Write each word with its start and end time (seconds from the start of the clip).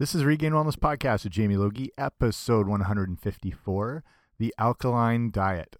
This 0.00 0.14
is 0.14 0.24
Regain 0.24 0.52
Wellness 0.52 0.78
Podcast 0.78 1.24
with 1.24 1.34
Jamie 1.34 1.58
Logie, 1.58 1.90
episode 1.98 2.66
154 2.66 4.02
The 4.38 4.54
Alkaline 4.56 5.30
Diet. 5.30 5.76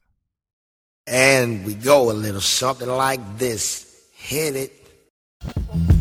And 1.07 1.65
we 1.65 1.73
go 1.73 2.11
a 2.11 2.13
little 2.13 2.43
something 2.43 2.87
like 2.87 3.39
this. 3.39 4.11
Hit 4.13 4.57
it. 4.57 6.00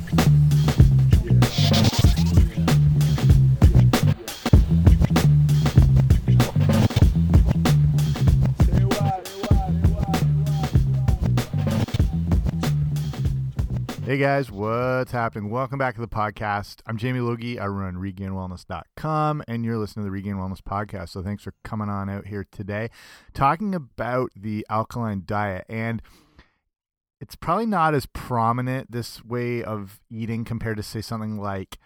Hey 14.09 14.17
guys, 14.17 14.49
what's 14.49 15.11
happening? 15.11 15.51
Welcome 15.51 15.77
back 15.77 15.93
to 15.93 16.01
the 16.01 16.07
podcast. 16.07 16.77
I'm 16.87 16.97
Jamie 16.97 17.19
Logie. 17.19 17.59
I 17.59 17.67
run 17.67 17.93
regainwellness.com 17.93 19.43
and 19.47 19.63
you're 19.63 19.77
listening 19.77 20.03
to 20.03 20.07
the 20.07 20.11
Regain 20.11 20.37
Wellness 20.37 20.61
Podcast. 20.61 21.09
So 21.09 21.21
thanks 21.21 21.43
for 21.43 21.53
coming 21.63 21.89
on 21.89 22.09
out 22.09 22.25
here 22.25 22.43
today 22.51 22.89
talking 23.35 23.75
about 23.75 24.31
the 24.35 24.65
alkaline 24.67 25.21
diet. 25.27 25.65
And 25.69 26.01
it's 27.21 27.35
probably 27.35 27.67
not 27.67 27.93
as 27.93 28.07
prominent 28.07 28.91
this 28.91 29.23
way 29.23 29.63
of 29.63 29.99
eating 30.09 30.43
compared 30.43 30.77
to, 30.77 30.83
say, 30.83 31.01
something 31.01 31.37
like 31.37 31.77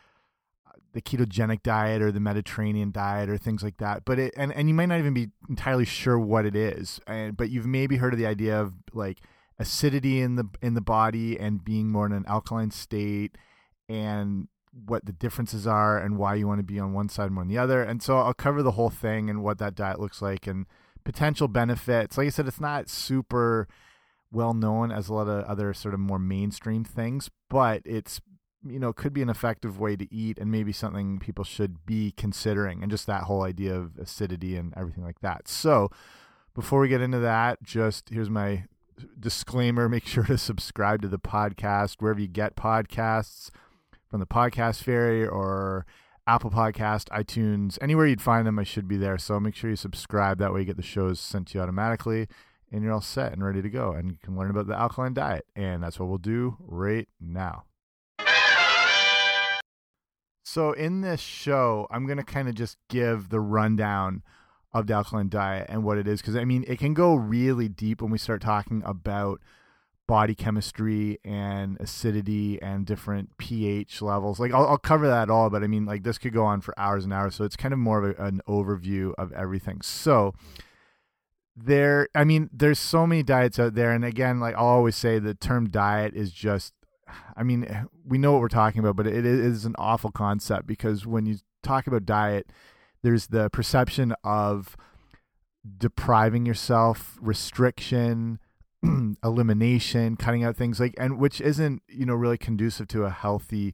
uh, 0.66 0.80
the 0.94 1.02
ketogenic 1.02 1.62
diet 1.62 2.02
or 2.02 2.10
the 2.10 2.22
Mediterranean 2.22 2.94
diet 2.94 3.30
or 3.30 3.38
things 3.38 3.64
like 3.64 3.80
that. 3.80 4.06
But 4.06 4.18
it, 4.18 4.34
and, 4.38 4.54
and 4.54 4.70
you 4.70 4.74
might 4.74 4.86
not 4.86 5.00
even 5.00 5.14
be 5.14 5.28
entirely 5.50 5.84
sure 5.84 6.18
what 6.18 6.46
it 6.46 6.56
is. 6.56 7.02
And, 7.06 7.36
but 7.36 7.50
you've 7.50 7.68
maybe 7.68 7.98
heard 7.98 8.14
of 8.14 8.18
the 8.18 8.28
idea 8.28 8.62
of 8.62 8.76
like, 8.94 9.20
acidity 9.60 10.22
in 10.22 10.36
the 10.36 10.46
in 10.62 10.74
the 10.74 10.82
body 10.82 11.40
and 11.40 11.64
being 11.64 11.90
more 11.90 12.06
in 12.06 12.12
an 12.12 12.26
alkaline 12.28 12.72
state 12.72 13.38
and 13.88 14.48
what 14.74 15.06
the 15.06 15.14
differences 15.14 15.68
are 15.68 16.00
and 16.00 16.18
why 16.18 16.34
you 16.34 16.48
want 16.48 16.60
to 16.60 16.64
be 16.64 16.80
on 16.80 16.94
one 16.94 17.08
side 17.08 17.32
more 17.32 17.44
than 17.44 17.50
the 17.50 17.58
other. 17.58 17.84
And 17.84 18.02
so 18.02 18.18
I'll 18.18 18.34
cover 18.34 18.64
the 18.64 18.72
whole 18.72 18.90
thing 18.90 19.30
and 19.30 19.44
what 19.44 19.60
that 19.60 19.76
diet 19.76 20.00
looks 20.00 20.22
like 20.22 20.48
and 20.48 20.66
potential 21.04 21.48
benefits. 21.48 22.18
Like 22.18 22.28
I 22.28 22.30
said, 22.30 22.48
it's 22.48 22.60
not 22.60 22.90
super 22.90 23.68
well 24.32 24.54
known 24.54 24.92
as 24.92 25.10
a 25.10 25.14
lot 25.14 25.28
of 25.28 25.46
other 25.46 25.74
sort 25.74 25.94
of 25.94 26.00
more 26.00 26.20
mainstream 26.20 26.84
things, 26.84 27.30
but 27.50 27.82
it's 27.86 28.20
you 28.66 28.80
know 28.80 28.94
could 28.94 29.14
be 29.14 29.22
an 29.22 29.30
effective 29.30 29.80
way 29.80 29.96
to 29.96 30.12
eat 30.14 30.40
and 30.40 30.50
maybe 30.50 30.72
something 30.72 31.20
people 31.20 31.44
should 31.44 31.86
be 31.86 32.14
considering 32.16 32.82
and 32.82 32.90
just 32.90 33.06
that 33.06 33.24
whole 33.24 33.44
idea 33.44 33.76
of 33.76 33.98
acidity 33.98 34.56
and 34.56 34.74
everything 34.76 35.04
like 35.04 35.20
that. 35.22 35.48
So 35.48 35.92
before 36.56 36.80
we 36.80 36.88
get 36.88 37.02
into 37.02 37.20
that, 37.20 37.62
just 37.62 38.10
here's 38.10 38.30
my 38.30 38.66
disclaimer 39.20 39.90
make 39.90 40.06
sure 40.06 40.24
to 40.24 40.38
subscribe 40.38 41.02
to 41.02 41.08
the 41.08 41.20
podcast 41.20 41.96
wherever 42.00 42.20
you 42.20 42.28
get 42.28 42.56
podcasts 42.56 43.50
from 44.10 44.20
the 44.20 44.26
podcast 44.26 44.84
fairy 44.84 45.26
or 45.26 45.86
apple 46.26 46.50
podcast 46.50 47.10
itunes 47.10 47.78
anywhere 47.82 48.08
you'd 48.08 48.22
find 48.22 48.48
them 48.48 48.58
i 48.58 48.64
should 48.64 48.88
be 48.88 48.98
there. 48.98 49.18
So 49.18 49.40
make 49.40 49.56
sure 49.56 49.70
you 49.70 49.76
subscribe. 49.76 50.38
That 50.40 50.54
way 50.54 50.62
you 50.62 50.66
get 50.66 50.78
the 50.78 50.84
shows 50.84 51.20
sent 51.20 51.48
to 51.50 51.58
you 51.58 51.62
automatically 51.62 52.28
and 52.72 52.84
you're 52.84 52.94
all 52.94 53.02
set 53.02 53.34
and 53.34 53.44
ready 53.44 53.62
to 53.62 53.70
go. 53.70 53.92
And 53.92 54.12
you 54.12 54.18
can 54.24 54.36
learn 54.36 54.50
about 54.50 54.68
the 54.68 54.76
alkaline 54.76 55.14
diet. 55.14 55.46
And 55.56 55.84
that's 55.84 56.00
what 56.00 56.10
we'll 56.10 56.18
do 56.18 56.58
right 56.60 57.08
now. 57.20 57.66
So 60.44 60.72
in 60.74 61.02
this 61.02 61.20
show 61.20 61.88
i'm 61.90 62.06
going 62.06 62.18
to 62.18 62.24
kind 62.24 62.48
of 62.48 62.56
just 62.56 62.78
give 62.90 63.30
the 63.30 63.40
rundown 63.40 64.22
of 64.74 64.88
the 64.88 64.94
alkaline 64.94 65.30
diet 65.30 65.68
and 65.70 65.84
what 65.84 65.98
it 65.98 66.08
is 66.08 66.22
because 66.22 66.36
i 66.36 66.44
mean 66.44 66.64
it 66.68 66.80
can 66.80 66.94
go 66.94 67.16
really 67.16 67.68
deep 67.68 68.02
when 68.02 68.12
we 68.12 68.18
start 68.18 68.42
talking 68.42 68.82
about 68.86 69.40
body 70.08 70.36
chemistry 70.36 71.18
and 71.24 71.78
acidity 71.80 72.62
and 72.62 72.86
different 72.86 73.38
ph 73.38 74.02
levels. 74.02 74.40
Like 74.40 74.54
I'll, 74.54 74.68
I'll, 74.68 74.78
cover 74.78 75.08
that 75.08 75.30
all 75.30 75.50
but 75.50 75.64
i 75.64 75.68
mean 75.68 75.86
like 75.86 76.04
this 76.04 76.18
could 76.18 76.34
go 76.34 76.44
on 76.44 76.62
for 76.62 76.78
hours 76.78 77.06
and 77.06 77.14
hours 77.14 77.36
so 77.36 77.46
it's 77.46 77.56
kind 77.56 77.74
of 77.74 77.80
more 77.80 78.04
of 78.04 78.20
a, 78.20 78.24
an 78.24 78.42
overview 78.48 79.14
of 79.18 79.32
everything. 79.32 79.82
So 79.82 80.34
there 81.56 82.08
i 82.16 82.24
mean 82.24 82.50
there's 82.52 82.80
so 82.80 83.06
many 83.06 83.22
diets 83.22 83.60
out 83.60 83.76
there 83.76 83.92
and 83.92 84.04
again 84.04 84.40
like 84.40 84.56
i'll 84.56 84.66
always 84.66 84.96
say 84.96 85.20
the 85.20 85.36
term 85.36 85.70
diet 85.70 86.12
is 86.16 86.32
just 86.32 86.74
i 87.38 87.44
mean 87.44 87.88
we 88.04 88.18
know 88.18 88.32
what 88.32 88.42
we're 88.42 88.48
talking 88.48 88.80
about 88.80 88.96
but 88.96 89.06
it 89.06 89.24
is 89.24 89.64
an 89.64 89.76
awful 89.78 90.10
concept 90.10 90.66
because 90.66 91.06
when 91.06 91.28
you 91.28 91.38
talk 91.62 91.86
about 91.86 92.06
diet 92.06 92.48
there's 93.04 93.28
the 93.28 93.50
perception 93.50 94.14
of 94.24 94.76
depriving 95.78 96.46
yourself, 96.46 97.18
restriction, 97.22 98.40
elimination, 99.24 100.18
cutting 100.18 100.44
out 100.44 100.56
things 100.56 100.80
like 100.80 100.96
and 100.98 101.20
which 101.20 101.40
isn't, 101.40 101.84
you 101.88 102.06
know, 102.06 102.16
really 102.16 102.38
conducive 102.38 102.88
to 102.90 103.04
a 103.04 103.10
healthy 103.10 103.74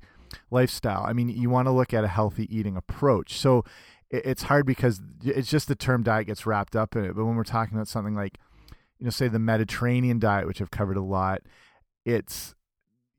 lifestyle. 0.52 1.06
I 1.06 1.14
mean, 1.14 1.30
you 1.30 1.50
want 1.50 1.68
to 1.68 1.72
look 1.72 1.94
at 1.94 2.04
a 2.04 2.08
healthy 2.08 2.54
eating 2.56 2.76
approach. 2.76 3.38
So 3.38 3.64
it's 4.12 4.44
hard 4.44 4.66
because 4.66 5.02
it's 5.24 5.50
just 5.50 5.68
the 5.68 5.76
term 5.76 6.04
diet 6.04 6.28
gets 6.28 6.46
wrapped 6.46 6.76
up 6.76 6.96
in 6.96 7.06
it. 7.06 7.16
But 7.16 7.26
when 7.26 7.36
we're 7.36 7.44
talking 7.44 7.76
about 7.76 7.88
something 7.88 8.16
like, 8.16 8.40
you 8.98 9.06
know, 9.06 9.12
say 9.12 9.28
the 9.28 9.40
Mediterranean 9.40 10.20
diet, 10.20 10.48
which 10.48 10.62
I've 10.62 10.72
covered 10.72 10.98
a 10.98 11.04
lot, 11.04 11.42
it's 12.06 12.56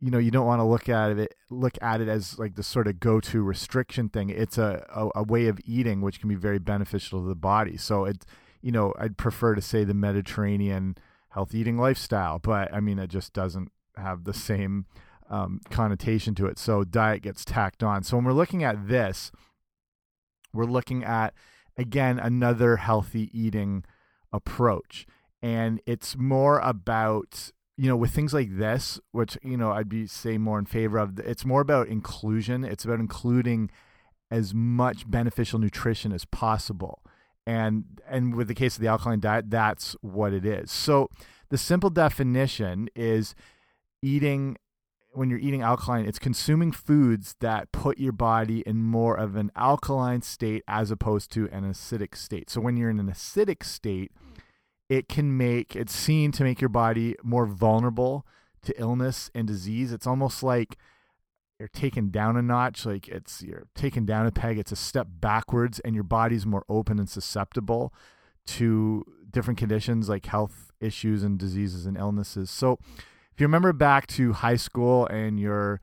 you 0.01 0.11
know 0.11 0.19
you 0.19 0.31
don't 0.31 0.47
want 0.47 0.61
to 0.61 0.65
look 0.65 0.89
at 0.89 1.19
it 1.19 1.35
look 1.51 1.77
at 1.83 2.01
it 2.01 2.09
as 2.09 2.39
like 2.39 2.55
the 2.55 2.63
sort 2.63 2.87
of 2.87 3.01
go-to 3.01 3.43
restriction 3.43 4.09
thing. 4.09 4.31
It's 4.31 4.59
a, 4.59 4.87
a, 4.95 5.21
a 5.21 5.23
way 5.23 5.47
of 5.47 5.59
eating 5.65 6.01
which 6.01 6.21
can 6.21 6.29
be 6.29 6.35
very 6.35 6.59
beneficial 6.59 7.21
to 7.23 7.29
the 7.29 7.35
body. 7.35 7.77
So 7.77 8.05
it 8.05 8.25
you 8.63 8.73
know 8.73 8.93
i'd 8.99 9.17
prefer 9.17 9.55
to 9.55 9.63
say 9.63 9.85
the 9.85 9.95
mediterranean 9.95 10.95
health 11.31 11.55
eating 11.55 11.79
lifestyle 11.79 12.39
but 12.39 12.73
i 12.75 12.81
mean 12.81 12.99
it 12.99 13.09
just 13.09 13.33
doesn't 13.33 13.71
have 13.97 14.25
the 14.25 14.35
same 14.35 14.87
um, 15.29 15.61
connotation 15.71 16.35
to 16.35 16.47
it. 16.47 16.59
So 16.59 16.83
diet 16.83 17.23
gets 17.23 17.45
tacked 17.45 17.85
on. 17.85 18.03
So 18.03 18.17
when 18.17 18.25
we're 18.25 18.33
looking 18.33 18.65
at 18.65 18.89
this 18.89 19.31
we're 20.53 20.65
looking 20.65 21.05
at 21.05 21.35
again 21.77 22.19
another 22.19 22.77
healthy 22.77 23.31
eating 23.33 23.85
approach. 24.33 25.07
And 25.43 25.81
it's 25.87 26.17
more 26.17 26.59
about 26.59 27.53
you 27.81 27.89
know, 27.89 27.97
with 27.97 28.11
things 28.11 28.35
like 28.35 28.59
this, 28.59 29.01
which 29.13 29.39
you 29.43 29.57
know 29.57 29.73
I'd 29.73 29.89
be 29.89 30.07
say 30.07 30.37
more 30.37 30.59
in 30.59 30.67
favor 30.67 30.99
of, 30.99 31.19
it's 31.21 31.47
more 31.47 31.63
about 31.63 31.89
inclusion. 31.89 32.63
It's 32.63 32.85
about 32.85 33.01
including 33.01 33.71
as 34.31 34.53
much 34.53 35.11
beneficial 35.11 35.59
nutrition 35.59 36.13
as 36.13 36.27
possible. 36.27 37.03
And 37.47 37.99
and 38.07 38.35
with 38.35 38.49
the 38.49 38.55
case 38.55 38.77
of 38.77 38.83
the 38.83 38.89
alkaline 38.89 39.21
diet, 39.21 39.49
that's 39.49 39.97
what 40.03 40.35
it 40.35 40.45
is. 40.45 40.71
So 40.71 41.09
the 41.49 41.57
simple 41.57 41.89
definition 41.89 42.91
is 42.95 43.35
eating 44.03 44.59
when 45.13 45.31
you're 45.31 45.39
eating 45.39 45.63
alkaline, 45.63 46.05
it's 46.05 46.19
consuming 46.19 46.73
foods 46.73 47.35
that 47.41 47.73
put 47.73 47.97
your 47.97 48.13
body 48.13 48.61
in 48.67 48.83
more 48.83 49.17
of 49.17 49.37
an 49.37 49.51
alkaline 49.57 50.21
state 50.21 50.63
as 50.69 50.91
opposed 50.91 51.33
to 51.33 51.49
an 51.51 51.65
acidic 51.65 52.15
state. 52.15 52.51
So 52.51 52.61
when 52.61 52.77
you're 52.77 52.91
in 52.91 53.01
an 53.01 53.11
acidic 53.11 53.65
state, 53.65 54.13
it 54.91 55.09
can 55.09 55.37
make 55.37 55.77
it's 55.77 55.95
seen 55.95 56.33
to 56.33 56.45
make 56.45 56.61
your 56.61 56.69
body 56.69 57.15
more 57.23 57.47
vulnerable 57.47 58.27
to 58.63 58.79
illness 58.79 59.31
and 59.35 59.47
disease. 59.47 59.93
It's 59.93 60.07
almost 60.07 60.43
like 60.43 60.77
you're 61.59 61.69
taken 61.69 62.11
down 62.11 62.37
a 62.37 62.43
notch, 62.43 62.85
like 62.85 63.07
it's 63.09 63.41
you're 63.41 63.69
taken 63.75 64.05
down 64.05 64.27
a 64.27 64.33
peg, 64.33 64.59
it's 64.59 64.73
a 64.73 64.77
step 64.77 65.07
backwards, 65.09 65.79
and 65.81 65.95
your 65.95 66.05
body's 66.05 66.45
more 66.45 66.65
open 66.69 66.99
and 66.99 67.09
susceptible 67.09 67.95
to 68.47 69.05
different 69.31 69.59
conditions 69.59 70.09
like 70.09 70.27
health 70.27 70.73
issues 70.81 71.23
and 71.23 71.39
diseases 71.39 71.87
and 71.87 71.97
illnesses. 71.97 72.51
So 72.51 72.79
if 73.33 73.41
you 73.41 73.47
remember 73.47 73.73
back 73.73 74.09
to 74.09 74.33
high 74.33 74.57
school 74.57 75.07
and 75.07 75.39
you're 75.39 75.81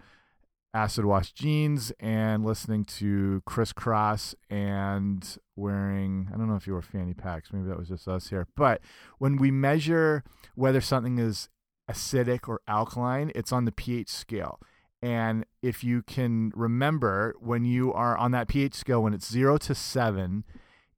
acid 0.74 1.06
wash 1.06 1.32
jeans 1.32 1.94
and 2.00 2.44
listening 2.44 2.84
to 2.84 3.42
Kris 3.46 3.72
Kross 3.72 4.36
and 4.50 5.38
wearing 5.58 6.30
I 6.34 6.38
don't 6.38 6.48
know 6.48 6.56
if 6.56 6.68
you 6.68 6.74
wore 6.74 6.82
fanny 6.82 7.14
packs, 7.14 7.52
maybe 7.52 7.68
that 7.68 7.78
was 7.78 7.90
just 7.90 8.08
us 8.08 8.30
here. 8.30 8.48
But 8.56 8.82
when 9.18 9.38
we 9.38 9.52
measure 9.52 10.24
whether 10.56 10.82
something 10.82 11.18
is 11.18 11.50
acidic 11.90 12.48
or 12.48 12.62
alkaline, 12.68 13.32
it's 13.36 13.52
on 13.52 13.66
the 13.66 13.72
pH 13.72 14.10
scale. 14.10 14.60
And 15.02 15.46
if 15.62 15.84
you 15.84 16.02
can 16.02 16.52
remember 16.56 17.36
when 17.40 17.66
you 17.66 17.94
are 17.94 18.18
on 18.18 18.32
that 18.32 18.48
pH 18.48 18.74
scale 18.74 19.04
when 19.04 19.14
it's 19.14 19.30
0 19.30 19.58
to 19.60 19.76
7, 19.76 20.44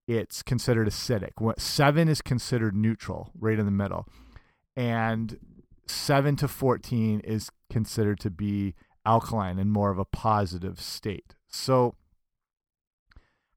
it's 0.08 0.42
considered 0.42 0.88
acidic. 0.88 1.32
What 1.38 1.60
7 1.60 2.08
is 2.08 2.22
considered 2.22 2.76
neutral, 2.76 3.32
right 3.38 3.60
in 3.60 3.66
the 3.66 3.72
middle. 3.72 4.08
And 4.76 5.38
7 5.86 6.36
to 6.38 6.48
14 6.48 7.20
is 7.22 7.50
considered 7.70 8.20
to 8.22 8.30
be 8.30 8.74
alkaline 9.06 9.60
and 9.60 9.72
more 9.72 9.92
of 9.92 10.00
a 10.00 10.06
positive 10.06 10.80
state. 10.80 11.36
So, 11.48 11.96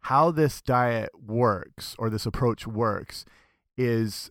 how 0.03 0.31
this 0.31 0.61
diet 0.61 1.11
works 1.19 1.95
or 1.99 2.11
this 2.11 2.27
approach 2.27 2.67
works 2.67 3.25
is 3.77 4.31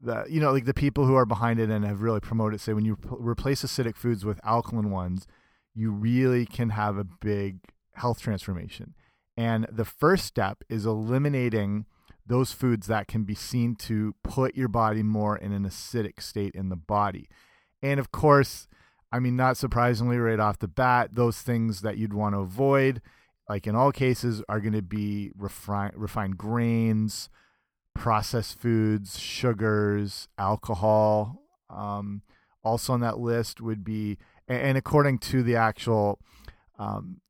the 0.00 0.24
you 0.28 0.40
know 0.40 0.52
like 0.52 0.64
the 0.64 0.74
people 0.74 1.06
who 1.06 1.14
are 1.14 1.26
behind 1.26 1.60
it 1.60 1.70
and 1.70 1.84
have 1.84 2.02
really 2.02 2.20
promoted 2.20 2.60
say 2.60 2.72
when 2.72 2.84
you 2.84 2.96
replace 3.10 3.62
acidic 3.62 3.96
foods 3.96 4.24
with 4.24 4.40
alkaline 4.44 4.90
ones, 4.90 5.26
you 5.74 5.90
really 5.90 6.46
can 6.46 6.70
have 6.70 6.96
a 6.96 7.04
big 7.04 7.58
health 7.94 8.20
transformation. 8.20 8.94
And 9.36 9.66
the 9.70 9.84
first 9.84 10.26
step 10.26 10.62
is 10.68 10.84
eliminating 10.84 11.86
those 12.26 12.52
foods 12.52 12.86
that 12.86 13.08
can 13.08 13.24
be 13.24 13.34
seen 13.34 13.74
to 13.74 14.14
put 14.22 14.54
your 14.54 14.68
body 14.68 15.02
more 15.02 15.36
in 15.36 15.52
an 15.52 15.64
acidic 15.64 16.20
state 16.20 16.54
in 16.54 16.68
the 16.68 16.76
body. 16.76 17.28
And 17.82 17.98
of 17.98 18.12
course, 18.12 18.68
I 19.10 19.18
mean, 19.18 19.36
not 19.36 19.56
surprisingly, 19.56 20.18
right 20.18 20.38
off 20.38 20.58
the 20.58 20.68
bat, 20.68 21.14
those 21.14 21.40
things 21.40 21.80
that 21.80 21.96
you'd 21.96 22.12
want 22.12 22.34
to 22.34 22.40
avoid 22.40 23.00
like 23.50 23.66
in 23.66 23.74
all 23.74 23.90
cases, 23.90 24.44
are 24.48 24.60
going 24.60 24.74
to 24.74 24.80
be 24.80 25.32
refined 25.36 25.94
refined 25.96 26.38
grains, 26.38 27.28
processed 27.96 28.60
foods, 28.60 29.18
sugars, 29.18 30.28
alcohol. 30.38 31.42
Um, 31.68 32.22
also 32.62 32.92
on 32.92 33.00
that 33.00 33.18
list 33.18 33.60
would 33.60 33.82
be, 33.82 34.18
and, 34.46 34.78
according 34.78 35.18
to 35.18 35.42
the 35.42 35.56
actual 35.56 36.20
um, 36.78 37.20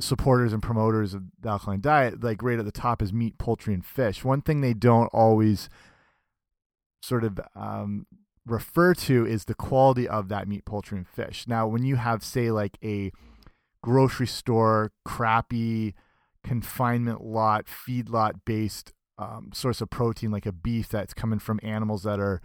supporters 0.00 0.54
and 0.54 0.62
promoters 0.62 1.12
of 1.12 1.24
the 1.38 1.50
alkaline 1.50 1.82
diet, 1.82 2.22
like 2.22 2.42
right 2.42 2.58
at 2.58 2.64
the 2.64 2.72
top 2.72 3.02
is 3.02 3.12
meat, 3.12 3.36
poultry, 3.36 3.74
and 3.74 3.84
fish. 3.84 4.24
One 4.24 4.40
thing 4.40 4.62
they 4.62 4.72
don't 4.72 5.08
always 5.08 5.68
sort 7.02 7.24
of 7.24 7.40
um, 7.54 8.06
refer 8.46 8.94
to 8.94 9.26
is 9.26 9.44
the 9.44 9.54
quality 9.54 10.08
of 10.08 10.30
that 10.30 10.48
meat, 10.48 10.64
poultry, 10.64 10.96
and 10.96 11.06
fish. 11.06 11.44
Now, 11.46 11.66
when 11.66 11.84
you 11.84 11.96
have, 11.96 12.24
say, 12.24 12.50
like 12.50 12.78
a 12.82 13.12
grocery 13.82 14.26
store, 14.26 14.92
crappy 15.04 15.94
confinement 16.44 17.22
lot, 17.22 17.66
feedlot 17.66 18.40
based 18.44 18.92
um, 19.18 19.50
source 19.52 19.80
of 19.80 19.90
protein, 19.90 20.30
like 20.30 20.46
a 20.46 20.52
beef 20.52 20.88
that's 20.88 21.14
coming 21.14 21.38
from 21.38 21.58
animals 21.62 22.04
that 22.04 22.20
are, 22.20 22.40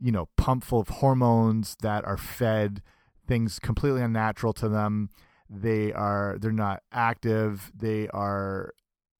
you 0.00 0.12
know, 0.12 0.28
pumped 0.36 0.66
full 0.66 0.80
of 0.80 0.88
hormones 0.88 1.76
that 1.82 2.04
are 2.04 2.16
fed 2.16 2.82
things 3.26 3.58
completely 3.58 4.02
unnatural 4.02 4.52
to 4.54 4.68
them. 4.68 5.10
They 5.48 5.92
are 5.92 6.36
they're 6.40 6.52
not 6.52 6.82
active. 6.92 7.70
They 7.74 8.08
are, 8.08 8.72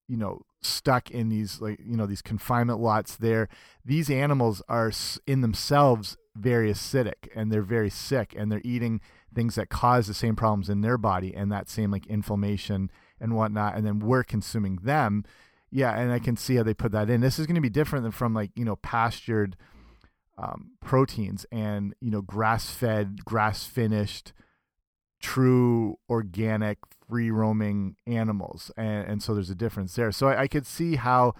you 0.08 0.16
know, 0.16 0.42
stuck 0.62 1.10
in 1.10 1.28
these 1.28 1.60
like 1.60 1.80
you 1.84 1.96
know 1.96 2.06
these 2.06 2.22
confinement 2.22 2.80
lots. 2.80 3.16
There, 3.16 3.48
these 3.84 4.10
animals 4.10 4.62
are 4.68 4.92
in 5.26 5.40
themselves 5.40 6.16
very 6.34 6.70
acidic 6.70 7.28
and 7.34 7.52
they're 7.52 7.62
very 7.62 7.90
sick 7.90 8.34
and 8.36 8.50
they're 8.50 8.62
eating 8.64 9.00
things 9.34 9.54
that 9.54 9.68
cause 9.68 10.06
the 10.06 10.14
same 10.14 10.36
problems 10.36 10.68
in 10.68 10.80
their 10.80 10.98
body 10.98 11.34
and 11.34 11.50
that 11.50 11.68
same 11.68 11.90
like 11.90 12.06
inflammation 12.06 12.90
and 13.20 13.34
whatnot 13.34 13.76
and 13.76 13.86
then 13.86 13.98
we're 13.98 14.24
consuming 14.24 14.76
them. 14.76 15.24
Yeah 15.70 15.98
and 15.98 16.12
i 16.12 16.18
can 16.18 16.36
see 16.36 16.56
how 16.56 16.62
they 16.62 16.74
put 16.74 16.92
that 16.92 17.08
in. 17.10 17.20
This 17.20 17.38
is 17.38 17.46
going 17.46 17.54
to 17.54 17.60
be 17.60 17.70
different 17.70 18.02
than 18.02 18.12
from 18.12 18.34
like 18.34 18.50
you 18.54 18.64
know 18.64 18.76
pastured 18.76 19.56
um, 20.38 20.72
proteins 20.80 21.46
and 21.52 21.94
you 22.00 22.10
know 22.10 22.22
grass 22.22 22.70
fed 22.70 23.24
grass 23.24 23.64
finished 23.64 24.32
true 25.20 25.98
organic 26.10 26.78
free 27.08 27.30
roaming 27.30 27.94
animals 28.06 28.70
and, 28.76 29.06
and 29.06 29.22
so 29.22 29.34
there's 29.34 29.50
a 29.50 29.54
difference 29.54 29.94
there. 29.94 30.10
So 30.12 30.28
I, 30.28 30.42
I 30.42 30.48
could 30.48 30.66
see 30.66 30.96
how 30.96 31.34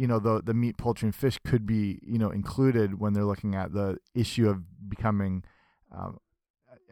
you 0.00 0.06
know 0.06 0.18
the 0.18 0.40
the 0.42 0.54
meat, 0.54 0.78
poultry, 0.78 1.06
and 1.06 1.14
fish 1.14 1.38
could 1.44 1.66
be 1.66 2.00
you 2.02 2.18
know 2.18 2.30
included 2.30 2.98
when 2.98 3.12
they're 3.12 3.24
looking 3.24 3.54
at 3.54 3.72
the 3.72 3.98
issue 4.14 4.48
of 4.48 4.88
becoming 4.88 5.44
um, 5.92 6.18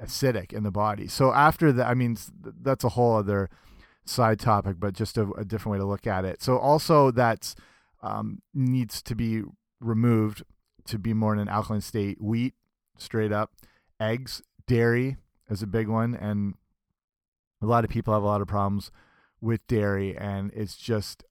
acidic 0.03 0.53
in 0.53 0.63
the 0.63 0.71
body. 0.71 1.09
So 1.09 1.33
after 1.33 1.73
that, 1.73 1.87
I 1.87 1.95
mean 1.95 2.17
that's 2.63 2.85
a 2.85 2.91
whole 2.91 3.17
other 3.17 3.51
side 4.05 4.39
topic, 4.39 4.77
but 4.79 4.95
just 4.95 5.19
a, 5.19 5.31
a 5.33 5.45
different 5.45 5.73
way 5.73 5.79
to 5.79 5.85
look 5.85 6.07
at 6.07 6.25
it. 6.25 6.43
So 6.43 6.59
also 6.59 7.11
that 7.13 7.55
um, 8.03 8.43
needs 8.55 9.03
to 9.03 9.15
be 9.15 9.43
removed 9.81 10.43
to 10.87 10.99
be 10.99 11.13
more 11.13 11.33
in 11.35 11.39
an 11.39 11.49
alkaline 11.49 11.81
state. 11.81 12.21
Wheat, 12.21 12.55
straight 12.97 13.33
up, 13.33 13.53
eggs, 14.01 14.43
dairy 14.67 15.17
is 15.51 15.63
a 15.63 15.67
big 15.67 15.89
one, 15.89 16.15
and 16.15 16.55
a 17.61 17.67
lot 17.67 17.85
of 17.85 17.91
people 17.91 18.15
have 18.15 18.23
a 18.23 18.27
lot 18.27 18.41
of 18.41 18.49
problems 18.49 18.91
with 19.41 19.67
dairy, 19.67 20.17
and 20.17 20.51
it's 20.55 20.77
just 20.77 21.25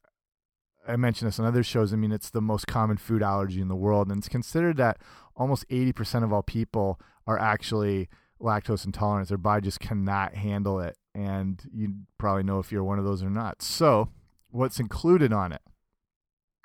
I 0.87 0.95
mentioned 0.95 1.27
this 1.27 1.39
on 1.39 1.45
other 1.45 1.63
shows. 1.63 1.91
I 1.91 1.97
mean, 1.97 2.11
it's 2.11 2.29
the 2.29 2.41
most 2.41 2.67
common 2.67 2.97
food 2.97 3.21
allergy 3.21 3.59
in 3.59 3.67
the 3.67 3.75
world, 3.75 4.09
and 4.09 4.19
it's 4.19 4.29
considered 4.29 4.77
that 4.77 4.99
almost 5.35 5.67
80% 5.69 6.23
of 6.23 6.31
all 6.31 6.43
people 6.43 6.99
are 7.25 7.37
actually 7.37 8.09
lactose 8.41 8.85
intolerance. 8.85 9.29
Their 9.29 9.37
body 9.37 9.63
just 9.63 9.79
cannot 9.79 10.35
handle 10.35 10.79
it, 10.79 10.97
and 11.15 11.61
you 11.73 11.93
probably 12.17 12.43
know 12.43 12.59
if 12.59 12.71
you're 12.71 12.83
one 12.83 12.99
of 12.99 13.05
those 13.05 13.23
or 13.23 13.29
not. 13.29 13.61
So, 13.61 14.09
what's 14.49 14.79
included 14.79 15.33
on 15.33 15.51
it? 15.51 15.61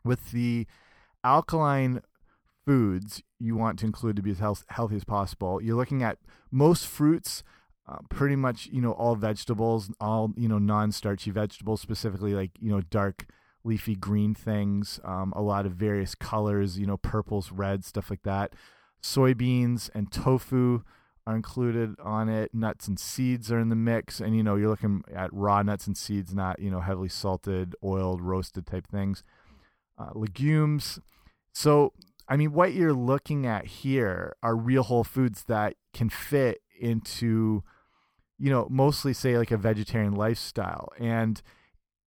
With 0.05 0.33
the 0.33 0.67
alkaline 1.25 2.03
foods, 2.67 3.23
you 3.39 3.57
want 3.57 3.79
to 3.81 3.87
include 3.87 4.17
to 4.17 4.23
be 4.23 4.31
as 4.31 4.39
health 4.39 4.65
healthy 4.69 4.97
as 4.97 5.05
possible. 5.05 5.63
You're 5.63 5.77
looking 5.77 6.03
at 6.03 6.19
most 6.51 6.87
fruits. 6.87 7.43
Uh, 7.85 7.97
pretty 8.09 8.37
much, 8.37 8.69
you 8.69 8.81
know, 8.81 8.93
all 8.93 9.17
vegetables, 9.17 9.91
all 10.01 10.33
you 10.37 10.49
know, 10.49 10.59
non-starchy 10.59 11.33
vegetables, 11.33 11.81
specifically 11.81 12.33
like 12.33 12.53
you 12.61 12.71
know, 12.71 12.81
dark 12.81 13.27
leafy 13.65 13.95
green 13.95 14.35
things, 14.35 15.01
um, 15.05 15.33
a 15.35 15.43
lot 15.43 15.67
of 15.67 15.73
various 15.73 16.15
colors, 16.15 16.79
you 16.79 16.87
know, 16.87 16.97
purples, 16.97 17.53
reds, 17.53 17.87
stuff 17.87 18.11
like 18.11 18.23
that. 18.23 18.55
Soybeans 19.03 19.91
and 19.95 20.11
tofu 20.13 20.83
are 21.27 21.37
included 21.37 21.95
on 22.01 22.29
it. 22.29 22.55
Nuts 22.55 22.89
and 22.89 22.99
seeds 22.99 23.51
are 23.53 23.59
in 23.59 23.69
the 23.69 23.77
mix, 23.77 24.21
and 24.21 24.37
you 24.37 24.43
know, 24.43 24.57
you're 24.57 24.69
looking 24.69 25.03
at 25.15 25.33
raw 25.33 25.63
nuts 25.63 25.87
and 25.87 25.97
seeds, 25.97 26.35
not 26.35 26.59
you 26.59 26.71
know, 26.71 26.81
heavily 26.81 27.09
salted, 27.09 27.75
oiled, 27.85 28.21
roasted 28.21 28.67
type 28.67 28.87
things. 28.87 29.23
Uh, 29.99 30.11
legumes. 30.15 30.99
So, 31.53 31.93
I 32.29 32.37
mean, 32.37 32.53
what 32.53 32.73
you're 32.73 32.95
looking 32.95 33.47
at 33.47 33.67
here 33.67 34.35
are 34.43 34.57
real 34.57 34.83
whole 34.83 35.05
foods 35.05 35.45
that 35.45 35.75
can 35.93 36.09
fit 36.09 36.63
into, 36.81 37.63
you 38.39 38.51
know, 38.51 38.67
mostly 38.71 39.13
say 39.13 39.37
like 39.37 39.51
a 39.51 39.57
vegetarian 39.57 40.15
lifestyle, 40.15 40.89
and 40.99 41.41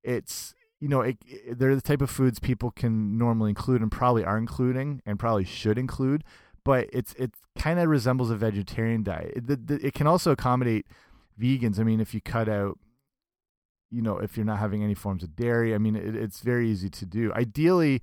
it's 0.04 0.56
you 0.82 0.90
know, 0.90 1.02
it, 1.02 1.18
it, 1.26 1.58
they're 1.58 1.76
the 1.76 1.82
type 1.82 2.02
of 2.02 2.10
foods 2.10 2.40
people 2.40 2.72
can 2.72 3.18
normally 3.18 3.50
include 3.50 3.82
and 3.82 3.92
probably 3.92 4.24
are 4.24 4.38
including 4.38 5.02
and 5.06 5.18
probably 5.18 5.46
should 5.46 5.78
include. 5.78 6.24
But 6.66 6.90
it's 6.92 7.14
it 7.14 7.32
kind 7.58 7.80
of 7.80 7.88
resembles 7.88 8.30
a 8.30 8.36
vegetarian 8.36 9.04
diet. 9.04 9.34
It, 9.36 9.48
the, 9.48 9.56
the, 9.56 9.88
it 9.88 9.94
can 9.94 10.08
also 10.08 10.32
accommodate 10.32 10.86
vegans. 11.40 11.80
I 11.80 11.84
mean, 11.84 12.02
if 12.02 12.14
you 12.14 12.20
cut 12.20 12.50
out, 12.50 12.78
you 13.90 14.02
know, 14.02 14.18
if 14.18 14.36
you're 14.36 14.46
not 14.46 14.60
having 14.60 14.84
any 14.84 14.96
forms 14.96 15.24
of 15.24 15.36
dairy, 15.36 15.74
I 15.74 15.78
mean, 15.78 15.96
it, 15.96 16.16
it's 16.16 16.42
very 16.42 16.70
easy 16.70 16.90
to 16.90 17.06
do. 17.06 17.32
Ideally, 17.34 18.02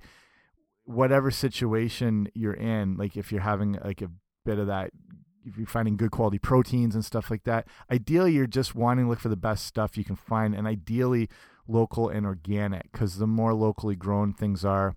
whatever 0.85 1.29
situation 1.29 2.29
you're 2.33 2.53
in, 2.53 2.97
like 2.97 3.15
if 3.15 3.31
you're 3.31 3.41
having 3.41 3.77
like 3.83 4.01
a 4.01 4.09
bit 4.45 4.57
of 4.57 4.67
that 4.67 4.91
if 5.45 5.57
you're 5.57 5.67
finding 5.67 5.97
good 5.97 6.11
quality 6.11 6.39
proteins 6.39 6.95
and 6.95 7.03
stuff 7.03 7.29
like 7.29 7.43
that, 7.43 7.67
ideally 7.91 8.33
you're 8.33 8.47
just 8.47 8.75
wanting 8.75 9.05
to 9.05 9.09
look 9.09 9.19
for 9.19 9.29
the 9.29 9.35
best 9.35 9.65
stuff 9.65 9.97
you 9.97 10.03
can 10.03 10.15
find, 10.15 10.55
and 10.55 10.67
ideally 10.67 11.29
local 11.67 12.09
and 12.09 12.25
organic 12.25 12.91
because 12.91 13.17
the 13.17 13.27
more 13.27 13.53
locally 13.53 13.95
grown 13.95 14.33
things 14.33 14.65
are 14.65 14.95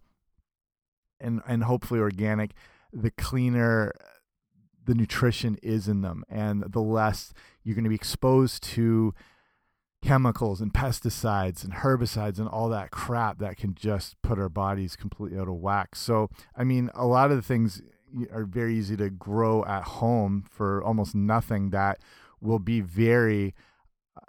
and 1.20 1.40
and 1.46 1.64
hopefully 1.64 2.00
organic 2.00 2.52
the 2.96 3.10
cleaner 3.10 3.92
the 4.84 4.94
nutrition 4.94 5.56
is 5.62 5.88
in 5.88 6.00
them 6.02 6.24
and 6.28 6.64
the 6.72 6.80
less 6.80 7.32
you're 7.62 7.74
going 7.74 7.84
to 7.84 7.90
be 7.90 7.96
exposed 7.96 8.62
to 8.62 9.12
chemicals 10.02 10.60
and 10.60 10.72
pesticides 10.72 11.64
and 11.64 11.74
herbicides 11.74 12.38
and 12.38 12.48
all 12.48 12.68
that 12.68 12.92
crap 12.92 13.38
that 13.38 13.56
can 13.56 13.74
just 13.74 14.20
put 14.22 14.38
our 14.38 14.48
bodies 14.48 14.94
completely 14.94 15.38
out 15.38 15.48
of 15.48 15.54
whack. 15.54 15.96
So, 15.96 16.28
I 16.56 16.62
mean, 16.62 16.90
a 16.94 17.06
lot 17.06 17.30
of 17.30 17.36
the 17.36 17.42
things 17.42 17.82
are 18.30 18.44
very 18.44 18.76
easy 18.76 18.96
to 18.96 19.10
grow 19.10 19.64
at 19.64 19.82
home 19.82 20.44
for 20.48 20.82
almost 20.84 21.14
nothing 21.14 21.70
that 21.70 21.98
will 22.40 22.60
be 22.60 22.80
very 22.80 23.54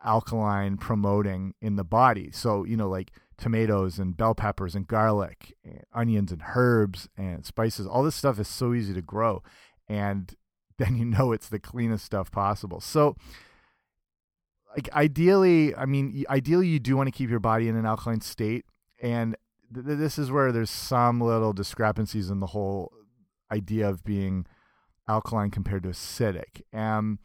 alkaline 0.03 0.77
promoting 0.77 1.53
in 1.61 1.75
the 1.75 1.83
body. 1.83 2.31
So, 2.31 2.63
you 2.63 2.75
know, 2.75 2.89
like 2.89 3.11
tomatoes 3.37 3.99
and 3.99 4.17
bell 4.17 4.35
peppers 4.35 4.75
and 4.75 4.87
garlic, 4.87 5.55
and 5.63 5.83
onions 5.93 6.31
and 6.31 6.41
herbs 6.55 7.07
and 7.17 7.45
spices, 7.45 7.85
all 7.85 8.03
this 8.03 8.15
stuff 8.15 8.39
is 8.39 8.47
so 8.47 8.73
easy 8.73 8.93
to 8.93 9.01
grow. 9.01 9.43
And 9.87 10.33
then 10.77 10.95
you 10.95 11.05
know 11.05 11.31
it's 11.31 11.49
the 11.49 11.59
cleanest 11.59 12.05
stuff 12.05 12.31
possible. 12.31 12.79
So, 12.79 13.15
like 14.75 14.93
ideally, 14.93 15.75
I 15.75 15.85
mean, 15.85 16.23
ideally 16.29 16.67
you 16.67 16.79
do 16.79 16.95
want 16.95 17.07
to 17.07 17.11
keep 17.11 17.29
your 17.29 17.39
body 17.39 17.67
in 17.67 17.75
an 17.75 17.85
alkaline 17.85 18.21
state, 18.21 18.65
and 19.01 19.35
th 19.73 19.85
this 19.85 20.19
is 20.19 20.29
where 20.29 20.51
there's 20.51 20.69
some 20.69 21.19
little 21.19 21.53
discrepancies 21.53 22.29
in 22.29 22.39
the 22.41 22.47
whole 22.47 22.91
idea 23.51 23.89
of 23.89 24.03
being 24.03 24.45
alkaline 25.07 25.49
compared 25.49 25.83
to 25.83 25.89
acidic. 25.89 26.61
Um, 26.73 27.19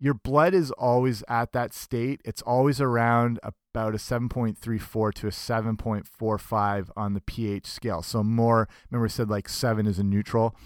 your 0.00 0.14
blood 0.14 0.54
is 0.54 0.70
always 0.72 1.22
at 1.28 1.52
that 1.52 1.74
state. 1.74 2.22
It's 2.24 2.40
always 2.42 2.80
around 2.80 3.38
about 3.44 3.94
a 3.94 3.98
7.34 3.98 5.14
to 5.14 5.26
a 5.26 5.30
7.45 5.30 6.88
on 6.96 7.12
the 7.12 7.20
pH 7.20 7.66
scale. 7.66 8.02
So 8.02 8.24
more, 8.24 8.66
remember 8.90 9.04
I 9.04 9.08
said 9.08 9.28
like 9.28 9.48
7 9.48 9.86
is 9.86 9.98
a 9.98 10.02
neutral. 10.02 10.56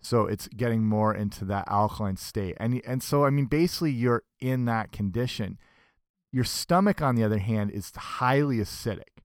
So 0.00 0.26
it's 0.26 0.46
getting 0.48 0.84
more 0.84 1.12
into 1.12 1.44
that 1.46 1.64
alkaline 1.66 2.16
state. 2.16 2.56
And 2.60 2.80
and 2.86 3.02
so 3.02 3.24
I 3.24 3.30
mean 3.30 3.46
basically 3.46 3.90
you're 3.90 4.22
in 4.38 4.66
that 4.66 4.92
condition. 4.92 5.58
Your 6.30 6.44
stomach 6.44 7.02
on 7.02 7.16
the 7.16 7.24
other 7.24 7.38
hand 7.38 7.70
is 7.70 7.90
highly 7.96 8.58
acidic. 8.58 9.22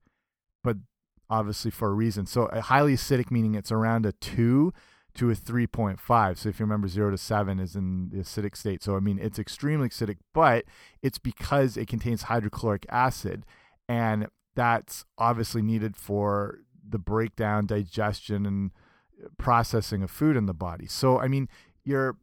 But 0.64 0.78
obviously 1.28 1.70
for 1.70 1.90
a 1.90 1.94
reason. 1.94 2.26
So 2.26 2.46
a 2.46 2.60
highly 2.60 2.94
acidic 2.94 3.30
meaning 3.30 3.54
it's 3.54 3.70
around 3.70 4.04
a 4.04 4.12
2 4.12 4.72
to 5.14 5.30
a 5.30 5.34
3.5. 5.34 6.38
So 6.38 6.48
if 6.48 6.60
you 6.60 6.64
remember, 6.64 6.88
0 6.88 7.10
to 7.10 7.18
7 7.18 7.58
is 7.58 7.74
in 7.74 8.10
the 8.10 8.18
acidic 8.18 8.56
state. 8.56 8.82
So, 8.82 8.96
I 8.96 9.00
mean, 9.00 9.18
it's 9.18 9.38
extremely 9.38 9.88
acidic, 9.88 10.18
but 10.32 10.64
it's 11.02 11.18
because 11.18 11.76
it 11.76 11.88
contains 11.88 12.22
hydrochloric 12.22 12.86
acid. 12.88 13.44
And 13.88 14.28
that's 14.54 15.04
obviously 15.18 15.62
needed 15.62 15.96
for 15.96 16.58
the 16.88 16.98
breakdown, 16.98 17.66
digestion, 17.66 18.46
and 18.46 18.70
processing 19.38 20.02
of 20.02 20.10
food 20.10 20.36
in 20.36 20.46
the 20.46 20.54
body. 20.54 20.86
So, 20.86 21.18
I 21.18 21.28
mean, 21.28 21.48
your 21.84 22.16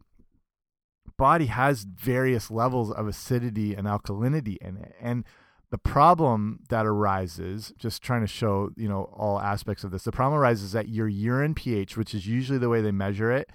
body 1.17 1.47
has 1.47 1.83
various 1.83 2.51
levels 2.51 2.91
of 2.91 3.07
acidity 3.07 3.73
and 3.73 3.87
alkalinity 3.87 4.57
in 4.57 4.77
it. 4.77 4.95
And 5.01 5.25
The 5.69 5.77
problem 5.77 6.59
that 6.69 6.85
arises, 6.85 7.73
just 7.77 8.01
trying 8.01 8.21
to 8.21 8.27
show, 8.27 8.69
you 8.77 8.87
know, 8.87 9.03
all 9.13 9.39
aspects 9.39 9.83
of 9.83 9.91
this, 9.91 10.03
the 10.03 10.13
problem 10.13 10.39
arises 10.39 10.71
that 10.71 10.87
your 10.87 11.09
urine 11.09 11.53
pH, 11.53 11.97
which 11.97 12.13
is 12.13 12.25
usually 12.25 12.57
the 12.57 12.69
way 12.69 12.81
they 12.81 12.91
measure 12.91 13.31
it, 13.31 13.49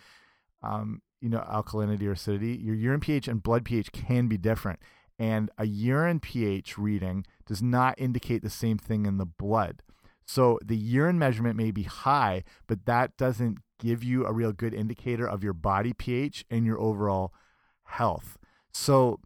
um, 0.62 1.00
you 1.22 1.30
know, 1.30 1.40
alkalinity 1.50 2.02
or 2.02 2.12
acidity, 2.12 2.58
your 2.62 2.74
urine 2.74 3.00
pH 3.00 3.28
and 3.28 3.42
blood 3.42 3.64
pH 3.64 3.92
can 3.92 4.28
be 4.28 4.36
different. 4.36 4.78
And 5.18 5.50
a 5.56 5.64
urine 5.66 6.20
pH 6.20 6.76
reading 6.76 7.24
does 7.46 7.62
not 7.62 7.94
indicate 7.96 8.42
the 8.42 8.50
same 8.50 8.76
thing 8.76 9.06
in 9.06 9.18
the 9.18 9.26
blood. 9.26 9.82
So 10.26 10.58
the 10.64 10.76
urine 10.76 11.18
measurement 11.18 11.56
may 11.56 11.70
be 11.70 11.84
high, 11.84 12.44
but 12.66 12.86
that 12.86 13.16
doesn't 13.16 13.58
give 13.78 14.04
you 14.04 14.24
a 14.24 14.32
real 14.32 14.52
good 14.52 14.74
indicator 14.74 15.26
of 15.26 15.42
your 15.42 15.52
body 15.52 15.92
pH 15.92 16.44
and 16.50 16.64
your 16.64 16.80
overall 16.80 17.32
health. 17.84 18.38
So, 18.72 19.20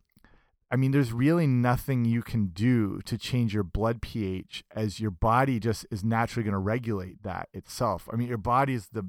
I 0.70 0.76
mean, 0.76 0.90
there's 0.90 1.12
really 1.12 1.46
nothing 1.46 2.04
you 2.04 2.22
can 2.22 2.48
do 2.48 3.00
to 3.04 3.16
change 3.16 3.54
your 3.54 3.62
blood 3.62 4.02
pH 4.02 4.64
as 4.74 4.98
your 4.98 5.12
body 5.12 5.60
just 5.60 5.86
is 5.90 6.02
naturally 6.02 6.42
going 6.42 6.52
to 6.52 6.58
regulate 6.58 7.22
that 7.22 7.48
itself. 7.52 8.08
I 8.12 8.16
mean, 8.16 8.28
your 8.28 8.38
body 8.38 8.74
is 8.74 8.88
the 8.88 9.08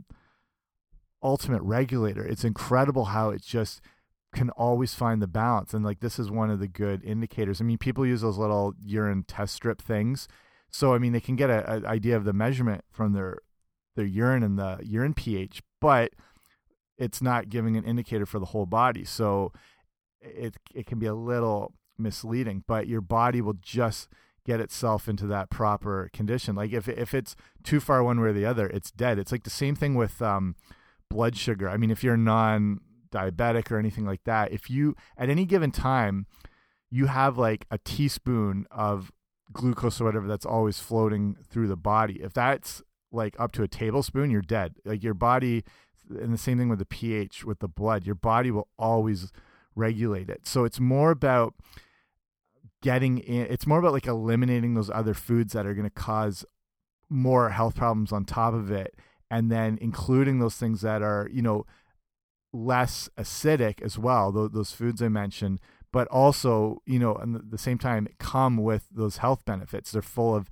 ultimate 1.24 1.64
regulator. 1.64 2.24
It's 2.24 2.44
incredible 2.44 3.06
how 3.06 3.32
it 3.32 3.42
just 3.42 3.82
can 4.36 4.52
always 4.52 4.94
find 4.94 5.20
the 5.20 5.28
balance. 5.28 5.74
And 5.74 5.84
like, 5.84 6.00
this 6.00 6.20
is 6.20 6.30
one 6.30 6.52
of 6.52 6.60
the 6.60 6.68
good 6.68 7.04
indicators. 7.04 7.60
I 7.60 7.64
mean, 7.64 7.80
people 7.80 8.06
use 8.06 8.22
those 8.22 8.38
little 8.38 8.76
urine 8.84 9.24
test 9.28 9.56
strip 9.56 9.82
things. 9.82 10.28
So, 10.70 10.94
I 10.94 11.00
mean, 11.00 11.14
they 11.14 11.20
can 11.20 11.36
get 11.36 11.50
an 11.50 11.86
idea 11.86 12.16
of 12.18 12.24
the 12.24 12.34
measurement 12.34 12.84
from 12.92 13.14
their 13.14 13.40
their 13.96 14.06
urine 14.06 14.44
and 14.44 14.60
the 14.60 14.80
urine 14.84 15.16
pH, 15.16 15.64
but 15.82 16.12
it's 16.98 17.22
not 17.22 17.50
giving 17.50 17.76
an 17.76 17.84
indicator 17.84 18.28
for 18.28 18.38
the 18.38 18.46
whole 18.46 18.68
body. 18.68 19.04
So 19.04 19.52
it 20.22 20.56
it 20.74 20.86
can 20.86 21.00
be 21.00 21.06
a 21.06 21.14
little 21.14 21.74
misleading, 21.98 22.64
but 22.68 22.88
your 22.88 23.02
body 23.02 23.42
will 23.42 23.58
just 23.62 24.10
get 24.46 24.60
itself 24.60 25.10
into 25.10 25.28
that 25.28 25.50
proper 25.50 26.10
condition. 26.14 26.56
Like 26.56 26.72
if 26.72 26.88
if 26.88 27.14
it's 27.14 27.36
too 27.64 27.80
far 27.80 28.04
one 28.04 28.20
way 28.20 28.30
or 28.30 28.34
the 28.34 28.46
other, 28.46 28.68
it's 28.68 28.92
dead. 28.92 29.20
It's 29.20 29.32
like 29.32 29.44
the 29.44 29.50
same 29.50 29.76
thing 29.76 29.96
with 29.96 30.22
um, 30.22 30.56
blood 31.10 31.36
sugar. 31.38 31.70
I 31.70 31.78
mean, 31.78 31.92
if 31.92 32.04
you're 32.04 32.18
non 32.18 32.80
diabetic 33.12 33.72
or 33.72 33.80
anything 33.80 34.06
like 34.06 34.24
that, 34.26 34.52
if 34.52 34.70
you 34.70 34.96
at 35.18 35.30
any 35.30 35.46
given 35.46 35.72
time 35.72 36.26
you 36.90 37.08
have 37.08 37.38
like 37.38 37.66
a 37.70 37.78
teaspoon 37.80 38.66
of 38.72 39.12
glucose 39.52 40.00
or 40.00 40.06
whatever 40.06 40.28
that's 40.28 40.46
always 40.46 40.80
floating 40.80 41.36
through 41.50 41.68
the 41.68 41.76
body. 41.76 42.22
If 42.22 42.34
that's 42.34 42.82
like 43.12 43.36
up 43.40 43.52
to 43.54 43.64
a 43.64 43.68
tablespoon, 43.68 44.30
you're 44.30 44.42
dead. 44.42 44.76
Like 44.86 45.04
your 45.04 45.14
body, 45.14 45.64
and 46.10 46.34
the 46.34 46.38
same 46.38 46.58
thing 46.58 46.70
with 46.70 46.80
the 46.80 46.86
pH 46.86 47.44
with 47.44 47.60
the 47.60 47.68
blood, 47.68 48.06
your 48.06 48.16
body 48.16 48.52
will 48.52 48.68
always 48.78 49.32
regulate 49.78 50.30
it. 50.30 50.48
So 50.48 50.66
it's 50.66 50.80
more 50.80 51.12
about 51.12 51.54
getting 52.82 53.20
in, 53.20 53.48
it's 53.48 53.68
more 53.68 53.80
about 53.80 53.94
like 53.94 54.08
eliminating 54.08 54.74
those 54.74 54.90
other 54.90 55.14
foods 55.14 55.54
that 55.54 55.66
are 55.66 55.74
going 55.74 55.90
to 55.90 55.90
cause 55.90 56.46
more 57.10 57.50
health 57.50 57.76
problems 57.76 58.12
on 58.12 58.26
top 58.26 58.54
of 58.54 58.72
it. 58.72 58.96
And 59.30 59.52
then 59.52 59.78
including 59.82 60.40
those 60.40 60.56
things 60.56 60.82
that 60.82 61.02
are, 61.02 61.30
you 61.32 61.42
know, 61.42 61.66
less 62.54 63.10
acidic 63.18 63.82
as 63.82 63.98
well, 63.98 64.32
those, 64.32 64.52
those 64.52 64.72
foods 64.72 65.02
I 65.02 65.10
mentioned, 65.10 65.60
but 65.92 66.08
also, 66.08 66.82
you 66.86 67.00
know, 67.00 67.18
at 67.22 67.52
the 67.52 67.58
same 67.58 67.78
time, 67.78 68.08
come 68.20 68.58
with 68.58 68.88
those 68.92 69.18
health 69.18 69.44
benefits. 69.46 69.92
They're 69.92 70.02
full 70.02 70.36
of 70.36 70.50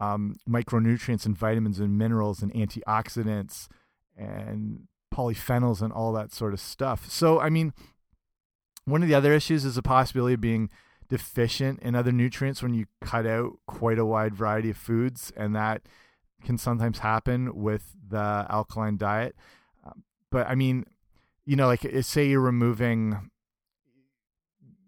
um, 0.00 0.36
micronutrients 0.48 1.26
and 1.26 1.36
vitamins 1.36 1.80
and 1.80 1.98
minerals 1.98 2.42
and 2.42 2.52
antioxidants 2.52 3.66
and 4.16 4.86
polyphenols 5.12 5.82
and 5.82 5.92
all 5.92 6.12
that 6.12 6.32
sort 6.32 6.52
of 6.52 6.60
stuff. 6.60 7.10
So, 7.10 7.40
I 7.40 7.50
mean, 7.50 7.72
one 8.90 9.02
of 9.02 9.08
the 9.08 9.14
other 9.14 9.32
issues 9.32 9.64
is 9.64 9.74
the 9.74 9.82
possibility 9.82 10.34
of 10.34 10.40
being 10.40 10.70
deficient 11.08 11.80
in 11.80 11.94
other 11.94 12.12
nutrients 12.12 12.62
when 12.62 12.74
you 12.74 12.86
cut 13.00 13.26
out 13.26 13.58
quite 13.66 13.98
a 13.98 14.04
wide 14.04 14.34
variety 14.34 14.70
of 14.70 14.76
foods, 14.76 15.32
and 15.36 15.54
that 15.54 15.82
can 16.44 16.58
sometimes 16.58 17.00
happen 17.00 17.54
with 17.54 17.94
the 18.08 18.46
alkaline 18.48 18.96
diet. 18.96 19.34
Um, 19.84 20.04
but 20.30 20.46
I 20.46 20.54
mean, 20.54 20.84
you 21.44 21.56
know, 21.56 21.66
like 21.66 21.86
say 22.02 22.26
you're 22.26 22.40
removing, 22.40 23.30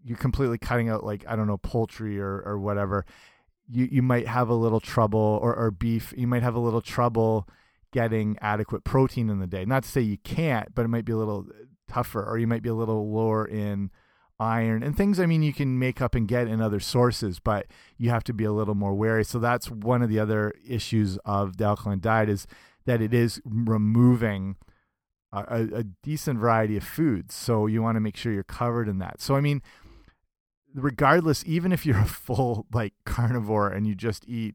you're 0.05 0.19
completely 0.19 0.59
cutting 0.59 0.89
out, 0.89 1.05
like, 1.05 1.25
I 1.27 1.37
don't 1.37 1.47
know, 1.47 1.59
poultry 1.59 2.21
or, 2.21 2.43
or 2.43 2.59
whatever 2.59 3.05
you 3.71 3.89
you 3.91 4.03
might 4.03 4.27
have 4.27 4.49
a 4.49 4.55
little 4.55 4.81
trouble 4.81 5.39
or, 5.43 5.55
or 5.55 5.71
beef 5.71 6.13
you 6.17 6.27
might 6.27 6.43
have 6.43 6.55
a 6.55 6.61
little 6.61 6.81
trouble 6.81 7.49
getting 7.93 8.37
adequate 8.41 8.85
protein 8.85 9.31
in 9.31 9.39
the 9.39 9.47
day 9.47 9.65
not 9.65 9.85
to 9.85 9.89
say 9.89 10.01
you 10.01 10.19
can't 10.19 10.75
but 10.75 10.85
it 10.85 10.89
might 10.89 11.05
be 11.05 11.13
a 11.13 11.17
little 11.17 11.47
tougher 11.91 12.25
or 12.25 12.39
you 12.39 12.47
might 12.47 12.63
be 12.63 12.69
a 12.69 12.75
little 12.75 13.11
lower 13.11 13.45
in 13.47 13.91
iron 14.39 14.83
and 14.83 14.97
things 14.97 15.21
i 15.21 15.27
mean 15.27 15.43
you 15.43 15.53
can 15.53 15.79
make 15.79 16.01
up 16.01 16.15
and 16.15 16.27
get 16.27 16.47
in 16.49 16.63
other 16.63 16.81
sources 16.81 17.39
but 17.39 17.67
you 17.99 18.09
have 18.09 18.25
to 18.25 18.33
be 18.33 18.45
a 18.45 18.53
little 18.53 18.75
more 18.75 18.95
wary. 18.95 19.25
So 19.25 19.39
that's 19.39 19.71
one 19.71 20.01
of 20.01 20.09
the 20.09 20.19
other 20.19 20.55
issues 20.67 21.19
of 21.25 21.59
the 21.59 21.65
alkaline 21.65 22.01
diet 22.01 22.31
is 22.31 22.47
that 22.87 23.03
it 23.03 23.13
is 23.13 23.43
removing 23.45 24.57
a, 25.33 25.69
a 25.75 25.85
decent 25.85 26.41
variety 26.41 26.77
of 26.77 26.83
foods. 26.83 27.35
So 27.35 27.67
you 27.67 27.83
want 27.83 27.97
to 27.97 28.01
make 28.01 28.17
sure 28.17 28.33
you're 28.33 28.43
covered 28.43 28.89
in 28.89 28.99
that. 28.99 29.21
So 29.21 29.37
i 29.37 29.41
mean 29.41 29.63
regardless, 30.75 31.45
even 31.47 31.73
if 31.73 31.85
you're 31.85 31.99
a 31.99 32.05
full 32.07 32.67
like 32.73 32.95
carnivore 33.05 33.69
and 33.69 33.87
you 33.87 33.95
just 33.95 34.27
eat 34.27 34.55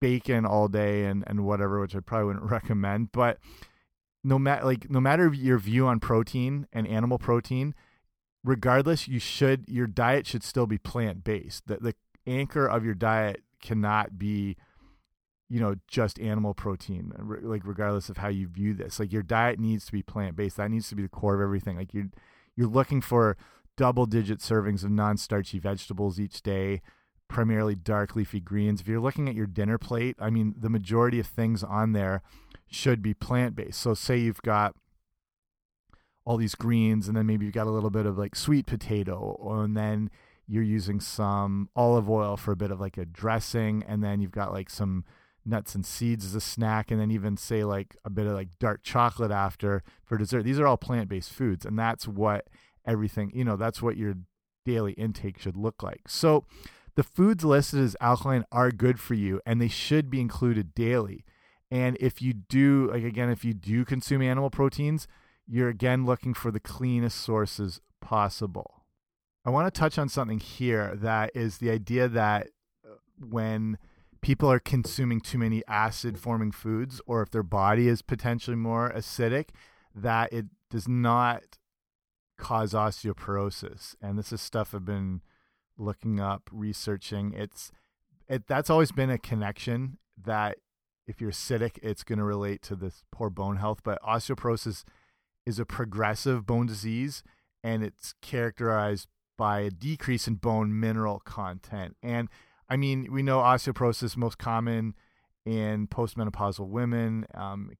bacon 0.00 0.44
all 0.44 0.68
day 0.68 1.04
and 1.04 1.24
and 1.26 1.44
whatever, 1.44 1.80
which 1.80 1.96
I 1.96 2.00
probably 2.00 2.26
wouldn't 2.26 2.50
recommend, 2.50 3.12
but 3.12 3.38
no 4.24 4.38
matter 4.38 4.64
like 4.64 4.90
no 4.90 5.00
matter 5.00 5.32
your 5.32 5.58
view 5.58 5.86
on 5.86 6.00
protein 6.00 6.66
and 6.72 6.86
animal 6.86 7.18
protein, 7.18 7.74
regardless, 8.44 9.08
you 9.08 9.18
should 9.18 9.64
your 9.68 9.86
diet 9.86 10.26
should 10.26 10.42
still 10.42 10.66
be 10.66 10.78
plant 10.78 11.24
based. 11.24 11.66
The 11.66 11.76
the 11.78 11.94
anchor 12.26 12.66
of 12.66 12.84
your 12.84 12.94
diet 12.94 13.42
cannot 13.60 14.18
be 14.18 14.56
you 15.48 15.60
know 15.60 15.74
just 15.86 16.18
animal 16.18 16.54
protein 16.54 17.12
like 17.42 17.62
regardless 17.64 18.08
of 18.08 18.16
how 18.16 18.28
you 18.28 18.48
view 18.48 18.72
this 18.74 18.98
like 18.98 19.12
your 19.12 19.22
diet 19.22 19.58
needs 19.58 19.84
to 19.84 19.92
be 19.92 20.02
plant 20.02 20.34
based 20.34 20.56
that 20.56 20.70
needs 20.70 20.88
to 20.88 20.94
be 20.94 21.02
the 21.02 21.08
core 21.08 21.34
of 21.34 21.40
everything 21.40 21.76
like 21.76 21.92
you 21.92 22.08
you're 22.56 22.68
looking 22.68 23.00
for 23.00 23.36
double 23.76 24.06
digit 24.06 24.40
servings 24.40 24.84
of 24.84 24.90
non 24.90 25.16
starchy 25.16 25.58
vegetables 25.58 26.20
each 26.20 26.42
day, 26.42 26.82
primarily 27.28 27.74
dark 27.74 28.14
leafy 28.14 28.40
greens. 28.40 28.80
If 28.80 28.88
you're 28.88 29.00
looking 29.00 29.28
at 29.28 29.34
your 29.34 29.46
dinner 29.46 29.78
plate, 29.78 30.16
I 30.18 30.30
mean, 30.30 30.54
the 30.58 30.68
majority 30.68 31.18
of 31.18 31.26
things 31.26 31.62
on 31.62 31.92
there 31.92 32.22
should 32.74 33.02
be 33.02 33.14
plant 33.14 33.54
based. 33.54 33.80
So, 33.80 33.94
say 33.94 34.18
you've 34.18 34.42
got 34.42 34.74
all 36.24 36.36
these 36.36 36.54
greens, 36.54 37.08
and 37.08 37.16
then 37.16 37.26
maybe 37.26 37.44
you've 37.44 37.54
got 37.54 37.66
a 37.66 37.70
little 37.70 37.90
bit 37.90 38.06
of 38.06 38.18
like 38.18 38.36
sweet 38.36 38.66
potato, 38.66 39.36
and 39.62 39.76
then 39.76 40.10
you're 40.46 40.62
using 40.62 41.00
some 41.00 41.68
olive 41.74 42.10
oil 42.10 42.36
for 42.36 42.52
a 42.52 42.56
bit 42.56 42.70
of 42.70 42.80
like 42.80 42.98
a 42.98 43.04
dressing, 43.04 43.82
and 43.86 44.02
then 44.02 44.20
you've 44.20 44.32
got 44.32 44.52
like 44.52 44.70
some 44.70 45.04
nuts 45.44 45.74
and 45.74 45.84
seeds 45.84 46.24
as 46.24 46.36
a 46.36 46.40
snack 46.40 46.92
and 46.92 47.00
then 47.00 47.10
even 47.10 47.36
say 47.36 47.64
like 47.64 47.96
a 48.04 48.10
bit 48.10 48.28
of 48.28 48.32
like 48.32 48.56
dark 48.60 48.80
chocolate 48.84 49.32
after 49.32 49.82
for 50.04 50.16
dessert 50.16 50.44
these 50.44 50.60
are 50.60 50.68
all 50.68 50.76
plant-based 50.76 51.32
foods 51.32 51.66
and 51.66 51.76
that's 51.76 52.06
what 52.06 52.46
everything. 52.84 53.30
You 53.34 53.44
know, 53.44 53.56
that's 53.56 53.82
what 53.82 53.96
your 53.96 54.14
daily 54.64 54.92
intake 54.92 55.38
should 55.38 55.56
look 55.56 55.82
like. 55.82 56.02
So 56.08 56.44
the 56.94 57.02
foods 57.02 57.44
listed 57.44 57.80
as 57.80 57.96
alkaline 58.00 58.44
are 58.52 58.70
good 58.70 59.00
for 59.00 59.14
you 59.14 59.40
and 59.46 59.60
they 59.60 59.68
should 59.68 60.10
be 60.10 60.20
included 60.20 60.74
daily. 60.74 61.24
And 61.72 61.96
if 62.00 62.20
you 62.20 62.34
do, 62.34 62.90
like 62.92 63.02
again, 63.02 63.30
if 63.30 63.46
you 63.46 63.54
do 63.54 63.86
consume 63.86 64.20
animal 64.20 64.50
proteins, 64.50 65.08
you're 65.46 65.70
again 65.70 66.04
looking 66.04 66.34
for 66.34 66.50
the 66.50 66.60
cleanest 66.60 67.18
sources 67.18 67.80
possible. 68.02 68.84
I 69.46 69.48
want 69.48 69.72
to 69.72 69.80
touch 69.80 69.96
on 69.96 70.10
something 70.10 70.38
here 70.38 70.94
that 70.96 71.30
is 71.34 71.58
the 71.58 71.70
idea 71.70 72.08
that 72.08 72.48
uh, 72.84 72.96
when 73.18 73.78
people 74.20 74.52
are 74.52 74.60
consuming 74.60 75.22
too 75.22 75.38
many 75.38 75.62
acid 75.66 76.18
forming 76.18 76.52
foods 76.52 77.00
or 77.06 77.22
if 77.22 77.30
their 77.30 77.42
body 77.42 77.88
is 77.88 78.02
potentially 78.02 78.56
more 78.56 78.92
acidic, 78.94 79.48
that 79.94 80.30
it 80.30 80.44
does 80.68 80.86
not 80.86 81.42
cause 82.36 82.74
osteoporosis. 82.74 83.94
And 84.02 84.18
this 84.18 84.30
is 84.30 84.42
stuff 84.42 84.74
I've 84.74 84.84
been 84.84 85.22
looking 85.78 86.20
up, 86.20 86.50
researching. 86.52 87.32
It's 87.32 87.72
it 88.28 88.46
that's 88.46 88.68
always 88.68 88.92
been 88.92 89.08
a 89.08 89.16
connection 89.16 89.96
that 90.22 90.58
if 91.06 91.20
you're 91.20 91.30
acidic, 91.30 91.78
it's 91.82 92.04
going 92.04 92.18
to 92.18 92.24
relate 92.24 92.62
to 92.62 92.76
this 92.76 93.04
poor 93.10 93.30
bone 93.30 93.56
health. 93.56 93.80
But 93.82 94.00
osteoporosis 94.02 94.84
is 95.44 95.58
a 95.58 95.66
progressive 95.66 96.46
bone 96.46 96.66
disease, 96.66 97.22
and 97.64 97.82
it's 97.82 98.14
characterized 98.22 99.08
by 99.36 99.60
a 99.60 99.70
decrease 99.70 100.28
in 100.28 100.34
bone 100.34 100.78
mineral 100.78 101.20
content. 101.20 101.96
And 102.02 102.28
I 102.68 102.76
mean, 102.76 103.08
we 103.10 103.22
know 103.22 103.38
osteoporosis 103.38 104.16
most 104.16 104.38
common 104.38 104.94
in 105.44 105.88
postmenopausal 105.88 106.68
women. 106.68 107.26
Um, 107.34 107.70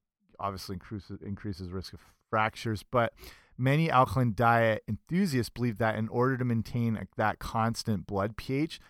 obviously, 0.41 0.75
increases 0.75 1.21
increases 1.23 1.71
risk 1.71 1.93
of 1.93 2.01
fractures, 2.31 2.83
but 2.83 3.13
Many 3.59 3.91
alkaline 3.91 4.33
diet 4.35 4.83
enthusiasts 4.89 5.51
believe 5.51 5.79
that 5.79 5.97
in 5.97 6.09
order 6.09 6.37
to 6.37 6.45
maintain 6.45 7.07
that 7.17 7.39
constant 7.39 8.07
blood 8.07 8.37
pH, 8.37 8.81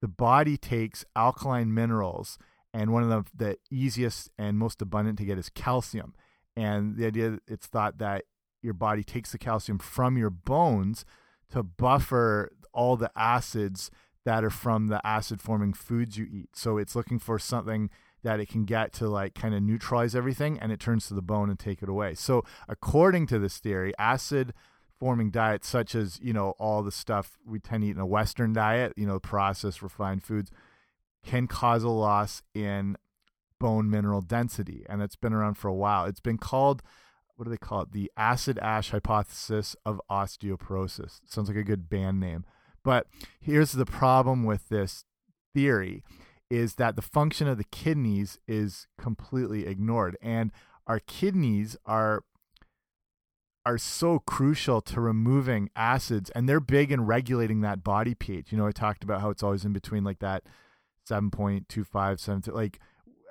the 0.00 0.08
body 0.08 0.56
takes 0.56 1.04
alkaline 1.16 1.74
minerals, 1.74 2.38
and 2.74 2.92
one 2.92 3.02
of 3.02 3.08
the, 3.10 3.46
the 3.46 3.58
easiest 3.70 4.30
and 4.38 4.58
most 4.58 4.80
abundant 4.80 5.18
to 5.18 5.24
get 5.24 5.38
is 5.38 5.50
calcium. 5.50 6.14
And 6.56 6.96
the 6.96 7.06
idea 7.06 7.38
it's 7.46 7.66
thought 7.66 7.98
that 7.98 8.24
your 8.62 8.74
body 8.74 9.02
takes 9.02 9.32
the 9.32 9.38
calcium 9.38 9.78
from 9.78 10.16
your 10.16 10.30
bones 10.30 11.04
to 11.50 11.62
buffer 11.62 12.52
all 12.72 12.96
the 12.96 13.10
acids 13.16 13.90
that 14.24 14.44
are 14.44 14.50
from 14.50 14.86
the 14.86 15.04
acid 15.06 15.40
forming 15.40 15.72
foods 15.72 16.16
you 16.16 16.26
eat. 16.30 16.50
So 16.54 16.78
it's 16.78 16.94
looking 16.94 17.18
for 17.18 17.38
something 17.38 17.90
that 18.22 18.38
it 18.38 18.48
can 18.48 18.64
get 18.64 18.92
to 18.92 19.08
like 19.08 19.34
kind 19.34 19.54
of 19.54 19.62
neutralize 19.62 20.14
everything 20.14 20.58
and 20.58 20.70
it 20.70 20.78
turns 20.78 21.08
to 21.08 21.14
the 21.14 21.22
bone 21.22 21.50
and 21.50 21.58
take 21.58 21.82
it 21.82 21.88
away. 21.88 22.14
So 22.14 22.44
according 22.68 23.26
to 23.28 23.38
this 23.38 23.58
theory, 23.58 23.92
acid 23.98 24.54
forming 24.98 25.30
diets 25.30 25.68
such 25.68 25.96
as, 25.96 26.20
you 26.22 26.32
know, 26.32 26.50
all 26.58 26.82
the 26.82 26.92
stuff 26.92 27.36
we 27.44 27.58
tend 27.58 27.82
to 27.82 27.88
eat 27.88 27.96
in 27.96 28.00
a 28.00 28.06
western 28.06 28.52
diet, 28.52 28.92
you 28.96 29.06
know, 29.06 29.18
processed 29.18 29.82
refined 29.82 30.22
foods 30.22 30.52
can 31.24 31.46
cause 31.46 31.82
a 31.82 31.88
loss 31.88 32.42
in 32.54 32.96
bone 33.60 33.88
mineral 33.88 34.20
density 34.20 34.84
and 34.88 35.00
it's 35.02 35.16
been 35.16 35.32
around 35.32 35.54
for 35.54 35.68
a 35.68 35.74
while. 35.74 36.04
It's 36.04 36.20
been 36.20 36.38
called 36.38 36.82
what 37.36 37.44
do 37.44 37.50
they 37.50 37.56
call 37.56 37.82
it? 37.82 37.92
The 37.92 38.10
acid 38.16 38.58
ash 38.60 38.90
hypothesis 38.90 39.74
of 39.84 40.00
osteoporosis. 40.10 41.20
Sounds 41.26 41.48
like 41.48 41.56
a 41.56 41.64
good 41.64 41.88
band 41.88 42.20
name. 42.20 42.44
But 42.84 43.06
here's 43.40 43.72
the 43.72 43.86
problem 43.86 44.44
with 44.44 44.68
this 44.68 45.04
theory 45.54 46.02
is 46.50 46.74
that 46.74 46.96
the 46.96 47.02
function 47.02 47.48
of 47.48 47.58
the 47.58 47.64
kidneys 47.64 48.38
is 48.46 48.86
completely 48.98 49.66
ignored 49.66 50.16
and 50.20 50.52
our 50.86 51.00
kidneys 51.00 51.76
are 51.86 52.24
are 53.64 53.78
so 53.78 54.18
crucial 54.18 54.80
to 54.80 55.00
removing 55.00 55.70
acids 55.76 56.30
and 56.30 56.48
they're 56.48 56.60
big 56.60 56.90
in 56.90 57.06
regulating 57.06 57.60
that 57.60 57.82
body 57.82 58.14
pH. 58.14 58.50
You 58.50 58.58
know, 58.58 58.66
I 58.66 58.72
talked 58.72 59.04
about 59.04 59.20
how 59.20 59.30
it's 59.30 59.42
always 59.42 59.64
in 59.64 59.72
between 59.72 60.04
like 60.04 60.18
that 60.18 60.42
7.25 61.08 62.20
7 62.20 62.42
like 62.54 62.78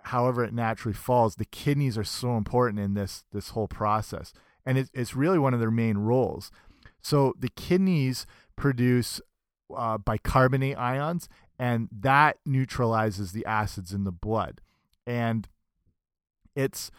however 0.03 0.43
it 0.43 0.53
naturally 0.53 0.93
falls, 0.93 1.35
the 1.35 1.45
kidneys 1.45 1.97
are 1.97 2.03
so 2.03 2.37
important 2.37 2.79
in 2.79 2.93
this 2.93 3.25
this 3.31 3.49
whole 3.49 3.67
process. 3.67 4.33
And 4.65 4.77
it, 4.77 4.89
it's 4.93 5.15
really 5.15 5.39
one 5.39 5.53
of 5.53 5.59
their 5.59 5.71
main 5.71 5.97
roles. 5.97 6.51
So 7.01 7.33
the 7.39 7.49
kidneys 7.49 8.25
produce 8.55 9.19
uh, 9.75 9.97
bicarbonate 9.97 10.77
ions, 10.77 11.29
and 11.57 11.89
that 11.91 12.37
neutralizes 12.45 13.31
the 13.31 13.45
acids 13.45 13.93
in 13.93 14.03
the 14.03 14.11
blood. 14.11 14.61
And 15.07 15.47
it's 16.55 16.91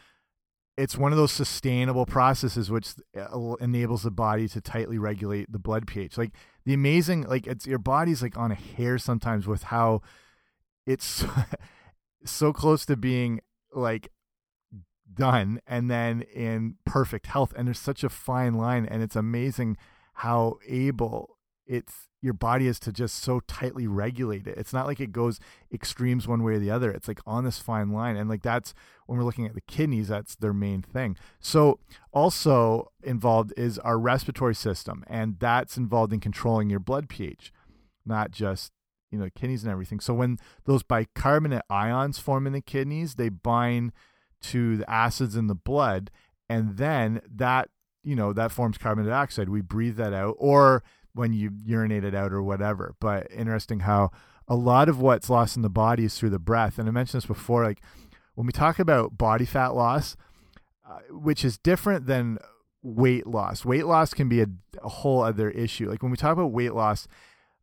it's 0.78 0.96
one 0.96 1.12
of 1.12 1.18
those 1.18 1.32
sustainable 1.32 2.06
processes 2.06 2.70
which 2.70 2.94
uh, 3.16 3.54
enables 3.60 4.02
the 4.02 4.10
body 4.10 4.48
to 4.48 4.60
tightly 4.60 4.98
regulate 4.98 5.52
the 5.52 5.58
blood 5.58 5.86
pH. 5.86 6.16
Like 6.16 6.32
the 6.64 6.72
amazing, 6.72 7.22
like 7.22 7.46
it's 7.46 7.66
your 7.66 7.78
body's 7.78 8.22
like 8.22 8.38
on 8.38 8.50
a 8.50 8.56
hair 8.56 8.98
sometimes 8.98 9.46
with 9.46 9.64
how 9.64 10.00
it's 10.86 11.24
so 12.24 12.52
close 12.52 12.86
to 12.86 12.96
being 12.96 13.40
like 13.72 14.10
done 15.14 15.60
and 15.66 15.90
then 15.90 16.22
in 16.22 16.76
perfect 16.84 17.26
health. 17.26 17.52
And 17.56 17.66
there's 17.66 17.78
such 17.78 18.04
a 18.04 18.08
fine 18.08 18.54
line, 18.54 18.86
and 18.86 19.02
it's 19.02 19.16
amazing 19.16 19.76
how 20.14 20.58
able 20.66 21.38
it's 21.66 22.08
your 22.20 22.34
body 22.34 22.66
is 22.66 22.78
to 22.78 22.92
just 22.92 23.16
so 23.16 23.40
tightly 23.40 23.86
regulate 23.86 24.46
it. 24.46 24.56
It's 24.56 24.72
not 24.72 24.86
like 24.86 25.00
it 25.00 25.10
goes 25.10 25.40
extremes 25.72 26.28
one 26.28 26.42
way 26.42 26.54
or 26.54 26.58
the 26.58 26.70
other. 26.70 26.90
It's 26.90 27.08
like 27.08 27.20
on 27.26 27.44
this 27.44 27.58
fine 27.58 27.90
line. 27.90 28.16
And 28.16 28.28
like 28.28 28.42
that's 28.42 28.74
when 29.06 29.18
we're 29.18 29.24
looking 29.24 29.46
at 29.46 29.54
the 29.54 29.60
kidneys, 29.62 30.08
that's 30.08 30.36
their 30.36 30.52
main 30.52 30.82
thing. 30.82 31.16
So 31.40 31.80
also 32.12 32.92
involved 33.02 33.52
is 33.56 33.78
our 33.80 33.98
respiratory 33.98 34.54
system, 34.54 35.04
and 35.08 35.36
that's 35.40 35.76
involved 35.76 36.12
in 36.12 36.20
controlling 36.20 36.70
your 36.70 36.80
blood 36.80 37.08
pH, 37.08 37.52
not 38.06 38.30
just 38.30 38.70
you 39.12 39.18
know 39.18 39.28
kidneys 39.34 39.62
and 39.62 39.70
everything. 39.70 40.00
So 40.00 40.14
when 40.14 40.38
those 40.64 40.82
bicarbonate 40.82 41.62
ions 41.70 42.18
form 42.18 42.46
in 42.46 42.52
the 42.52 42.60
kidneys, 42.60 43.14
they 43.14 43.28
bind 43.28 43.92
to 44.42 44.78
the 44.78 44.90
acids 44.90 45.36
in 45.36 45.46
the 45.46 45.54
blood, 45.54 46.10
and 46.48 46.76
then 46.78 47.20
that 47.30 47.68
you 48.02 48.16
know 48.16 48.32
that 48.32 48.50
forms 48.50 48.78
carbon 48.78 49.06
dioxide. 49.06 49.48
We 49.48 49.60
breathe 49.60 49.96
that 49.96 50.12
out, 50.12 50.34
or 50.38 50.82
when 51.14 51.32
you 51.32 51.50
urinate 51.64 52.04
it 52.04 52.14
out 52.14 52.32
or 52.32 52.42
whatever. 52.42 52.94
But 52.98 53.28
interesting 53.30 53.80
how 53.80 54.10
a 54.48 54.56
lot 54.56 54.88
of 54.88 55.00
what's 55.00 55.30
lost 55.30 55.56
in 55.56 55.62
the 55.62 55.70
body 55.70 56.04
is 56.04 56.18
through 56.18 56.30
the 56.30 56.38
breath. 56.38 56.78
And 56.78 56.88
I 56.88 56.90
mentioned 56.90 57.22
this 57.22 57.26
before, 57.26 57.64
like 57.64 57.82
when 58.34 58.46
we 58.46 58.52
talk 58.52 58.78
about 58.78 59.18
body 59.18 59.44
fat 59.44 59.74
loss, 59.74 60.16
uh, 60.88 60.98
which 61.10 61.44
is 61.44 61.58
different 61.58 62.06
than 62.06 62.38
weight 62.82 63.26
loss. 63.26 63.64
Weight 63.64 63.86
loss 63.86 64.12
can 64.14 64.28
be 64.28 64.40
a, 64.40 64.46
a, 64.82 64.88
whole 64.88 65.22
other 65.22 65.50
issue. 65.50 65.88
Like 65.88 66.02
when 66.02 66.10
we 66.10 66.16
talk 66.16 66.32
about 66.32 66.52
weight 66.52 66.74
loss, 66.74 67.06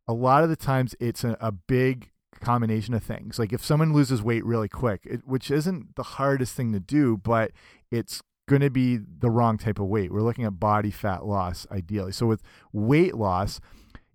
a 0.08 0.12
lot 0.12 0.42
of 0.42 0.50
the 0.50 0.56
times 0.56 0.94
it's 1.00 1.24
a, 1.24 1.36
a 1.40 1.52
big 1.52 2.10
combination 2.40 2.94
of 2.94 3.02
things. 3.02 3.38
Like 3.38 3.52
if 3.52 3.64
someone 3.64 3.92
loses 3.92 4.22
weight 4.22 4.44
really 4.44 4.68
quick, 4.68 5.02
it, 5.04 5.26
which 5.26 5.50
isn't 5.50 5.96
the 5.96 6.02
hardest 6.02 6.54
thing 6.54 6.72
to 6.72 6.80
do, 6.80 7.16
but 7.16 7.52
it's 7.90 8.22
going 8.48 8.62
to 8.62 8.70
be 8.70 8.96
the 8.96 9.30
wrong 9.30 9.58
type 9.58 9.78
of 9.78 9.86
weight. 9.86 10.12
We're 10.12 10.22
looking 10.22 10.44
at 10.44 10.58
body 10.58 10.90
fat 10.90 11.24
loss 11.24 11.66
ideally. 11.70 12.12
So 12.12 12.26
with 12.26 12.42
weight 12.72 13.14
loss, 13.14 13.60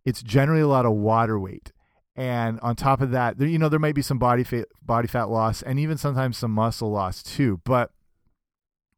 it's 0.04 0.22
generally 0.22 0.62
a 0.62 0.68
lot 0.68 0.86
of 0.86 0.94
water 0.94 1.40
weight. 1.40 1.72
And 2.16 2.60
on 2.62 2.76
top 2.76 3.02
of 3.02 3.12
that, 3.12 3.40
you 3.40 3.60
know, 3.60 3.70
there 3.70 3.80
might 3.80 3.96
be 3.96 4.02
some 4.02 4.20
body 4.20 4.44
fat, 4.44 4.68
body 4.82 5.08
fat 5.08 5.30
loss 5.30 5.62
and 5.62 5.80
even 5.80 5.98
sometimes 5.98 6.38
some 6.38 6.52
muscle 6.52 6.92
loss 6.92 7.22
too. 7.22 7.62
But 7.64 7.92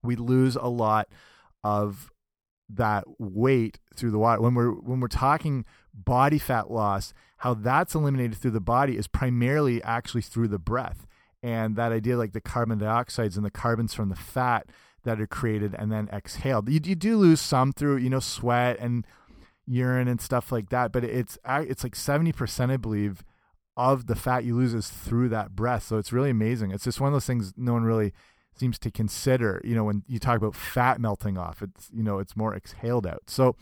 we 0.03 0.15
lose 0.15 0.55
a 0.55 0.67
lot 0.67 1.07
of 1.63 2.11
that 2.69 3.05
weight 3.17 3.79
through 3.95 4.11
the 4.11 4.19
water. 4.19 4.41
When 4.41 4.53
we're 4.53 4.71
when 4.71 4.99
we're 4.99 5.07
talking 5.07 5.65
body 6.05 6.39
fat 6.39 6.71
loss, 6.71 7.13
how 7.37 7.53
that's 7.53 7.95
eliminated 7.95 8.37
through 8.37 8.51
the 8.51 8.59
body 8.59 8.97
is 8.97 9.07
primarily 9.07 9.81
actually 9.83 10.21
through 10.21 10.47
the 10.47 10.59
breath. 10.59 11.07
And 11.43 11.75
that 11.75 11.91
idea, 11.91 12.17
like 12.17 12.33
the 12.33 12.41
carbon 12.41 12.79
dioxides 12.79 13.35
and 13.35 13.45
the 13.45 13.51
carbons 13.51 13.93
from 13.93 14.09
the 14.09 14.15
fat 14.15 14.67
that 15.03 15.21
are 15.21 15.27
created 15.27 15.75
and 15.77 15.91
then 15.91 16.09
exhaled. 16.11 16.67
You, 16.69 16.79
you 16.83 16.95
do 16.95 17.17
lose 17.17 17.39
some 17.39 17.71
through 17.71 17.97
you 17.97 18.09
know 18.09 18.19
sweat 18.19 18.77
and 18.79 19.05
urine 19.65 20.07
and 20.07 20.19
stuff 20.19 20.51
like 20.51 20.69
that, 20.69 20.91
but 20.91 21.03
it's 21.03 21.37
it's 21.45 21.83
like 21.83 21.95
seventy 21.95 22.31
percent, 22.31 22.71
I 22.71 22.77
believe, 22.77 23.23
of 23.75 24.07
the 24.07 24.15
fat 24.15 24.43
you 24.43 24.55
lose 24.55 24.73
is 24.73 24.89
through 24.89 25.29
that 25.29 25.55
breath. 25.55 25.83
So 25.83 25.97
it's 25.97 26.11
really 26.11 26.31
amazing. 26.31 26.71
It's 26.71 26.83
just 26.83 26.99
one 26.99 27.07
of 27.07 27.13
those 27.13 27.25
things 27.25 27.53
no 27.55 27.73
one 27.73 27.83
really 27.83 28.13
seems 28.55 28.79
to 28.79 28.91
consider. 28.91 29.61
You 29.63 29.75
know, 29.75 29.83
when 29.83 30.03
you 30.07 30.19
talk 30.19 30.37
about 30.37 30.55
fat 30.55 30.99
melting 30.99 31.37
off, 31.37 31.61
it's 31.61 31.89
you 31.93 32.03
know 32.03 32.19
it's 32.19 32.35
more 32.35 32.55
exhaled 32.55 33.05
out. 33.05 33.23
So, 33.27 33.55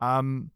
um, 0.00 0.50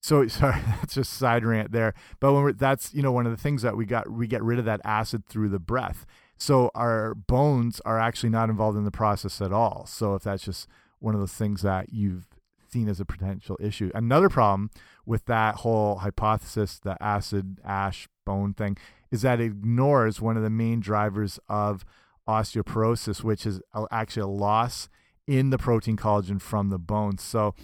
so 0.00 0.26
sorry, 0.28 0.60
that's 0.66 0.94
just 0.94 1.12
side 1.12 1.44
rant 1.44 1.72
there. 1.72 1.94
But 2.18 2.32
when 2.32 2.56
that's 2.56 2.92
you 2.94 3.02
know 3.02 3.12
one 3.12 3.26
of 3.26 3.32
the 3.32 3.42
things 3.42 3.62
that 3.62 3.76
we 3.76 3.86
got 3.86 4.10
we 4.10 4.26
get 4.26 4.42
rid 4.42 4.58
of 4.58 4.64
that 4.64 4.80
acid 4.84 5.26
through 5.26 5.50
the 5.50 5.58
breath. 5.58 6.06
So 6.36 6.70
our 6.74 7.14
bones 7.14 7.80
are 7.84 7.98
actually 7.98 8.30
not 8.30 8.48
involved 8.48 8.78
in 8.78 8.84
the 8.84 8.90
process 8.90 9.42
at 9.42 9.52
all. 9.52 9.84
So 9.86 10.14
if 10.14 10.22
that's 10.22 10.44
just 10.44 10.66
one 10.98 11.14
of 11.14 11.20
those 11.20 11.34
things 11.34 11.60
that 11.62 11.92
you've 11.92 12.26
seen 12.70 12.88
as 12.88 13.00
a 13.00 13.04
potential 13.04 13.58
issue. 13.60 13.90
Another 13.94 14.28
problem 14.28 14.70
with 15.04 15.26
that 15.26 15.56
whole 15.56 15.96
hypothesis, 15.96 16.78
the 16.78 16.96
acid 17.02 17.58
ash 17.64 18.08
bone 18.24 18.54
thing, 18.54 18.76
is 19.10 19.22
that 19.22 19.40
it 19.40 19.46
ignores 19.46 20.20
one 20.20 20.36
of 20.36 20.42
the 20.42 20.50
main 20.50 20.80
drivers 20.80 21.38
of 21.48 21.84
osteoporosis, 22.28 23.24
which 23.24 23.44
is 23.44 23.60
actually 23.90 24.22
a 24.22 24.26
loss 24.26 24.88
in 25.26 25.50
the 25.50 25.58
protein 25.58 25.96
collagen 25.96 26.40
from 26.40 26.70
the 26.70 26.78
bones. 26.78 27.22
So 27.22 27.54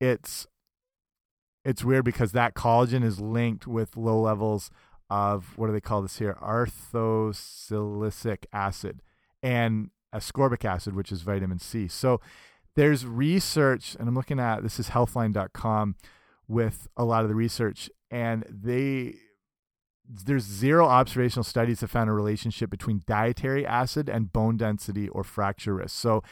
it's 0.00 0.46
it's 1.64 1.84
weird 1.84 2.04
because 2.04 2.32
that 2.32 2.54
collagen 2.54 3.04
is 3.04 3.20
linked 3.20 3.66
with 3.66 3.96
low 3.96 4.20
levels 4.20 4.70
of 5.10 5.56
what 5.56 5.68
do 5.68 5.72
they 5.72 5.80
call 5.80 6.02
this 6.02 6.18
here? 6.18 6.36
Orthosilicic 6.42 8.44
acid 8.52 9.02
and 9.42 9.90
ascorbic 10.14 10.64
acid, 10.64 10.94
which 10.94 11.12
is 11.12 11.22
vitamin 11.22 11.58
C. 11.58 11.88
So 11.88 12.20
there's 12.76 13.06
research, 13.06 13.96
and 13.98 14.08
I'm 14.08 14.14
looking 14.14 14.40
at 14.40 14.62
this 14.62 14.80
is 14.80 14.90
healthline.com 14.90 15.96
with 16.48 16.88
a 16.96 17.04
lot 17.04 17.22
of 17.22 17.28
the 17.28 17.34
research, 17.34 17.90
and 18.10 18.44
they 18.48 19.16
there's 20.06 20.44
zero 20.44 20.86
observational 20.86 21.44
studies 21.44 21.80
that 21.80 21.88
found 21.88 22.10
a 22.10 22.12
relationship 22.12 22.68
between 22.68 23.02
dietary 23.06 23.66
acid 23.66 24.08
and 24.08 24.32
bone 24.32 24.58
density 24.58 25.08
or 25.08 25.24
fracture 25.24 25.76
risk. 25.76 25.96
So 25.96 26.22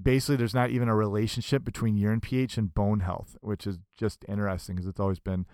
basically, 0.00 0.36
there's 0.36 0.54
not 0.54 0.70
even 0.70 0.88
a 0.88 0.94
relationship 0.94 1.64
between 1.64 1.96
urine 1.96 2.20
pH 2.20 2.58
and 2.58 2.74
bone 2.74 3.00
health, 3.00 3.36
which 3.40 3.66
is 3.66 3.78
just 3.96 4.24
interesting 4.28 4.76
because 4.76 4.88
it's 4.88 5.00
always 5.00 5.20
been 5.20 5.46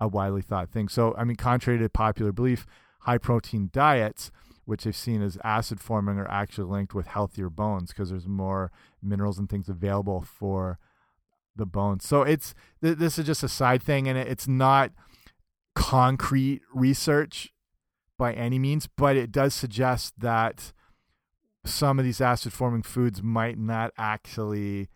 a 0.00 0.08
widely 0.08 0.42
thought 0.42 0.70
thing. 0.70 0.88
So, 0.88 1.14
I 1.16 1.24
mean, 1.24 1.36
contrary 1.36 1.78
to 1.78 1.88
popular 1.88 2.32
belief, 2.32 2.66
high 3.00 3.18
protein 3.18 3.70
diets, 3.72 4.30
which 4.64 4.84
they've 4.84 4.96
seen 4.96 5.22
as 5.22 5.36
acid 5.44 5.80
forming, 5.80 6.18
are 6.18 6.30
actually 6.30 6.70
linked 6.70 6.94
with 6.94 7.08
healthier 7.08 7.50
bones 7.50 7.90
because 7.90 8.10
there's 8.10 8.28
more 8.28 8.70
minerals 9.02 9.38
and 9.38 9.48
things 9.48 9.68
available 9.68 10.22
for 10.22 10.78
the 11.56 11.66
bones. 11.66 12.06
So 12.06 12.22
it's 12.22 12.54
th 12.82 12.96
this 12.96 13.18
is 13.18 13.26
just 13.26 13.42
a 13.42 13.48
side 13.48 13.82
thing, 13.82 14.08
and 14.08 14.16
it's 14.16 14.48
not 14.48 14.92
concrete 15.74 16.62
research 16.74 17.52
by 18.16 18.32
any 18.32 18.58
means, 18.58 18.86
but 18.86 19.16
it 19.16 19.32
does 19.32 19.54
suggest 19.54 20.14
that 20.18 20.72
some 21.64 21.98
of 21.98 22.04
these 22.04 22.20
acid 22.20 22.52
forming 22.52 22.82
foods 22.82 23.22
might 23.22 23.58
not 23.58 23.92
actually 23.98 24.88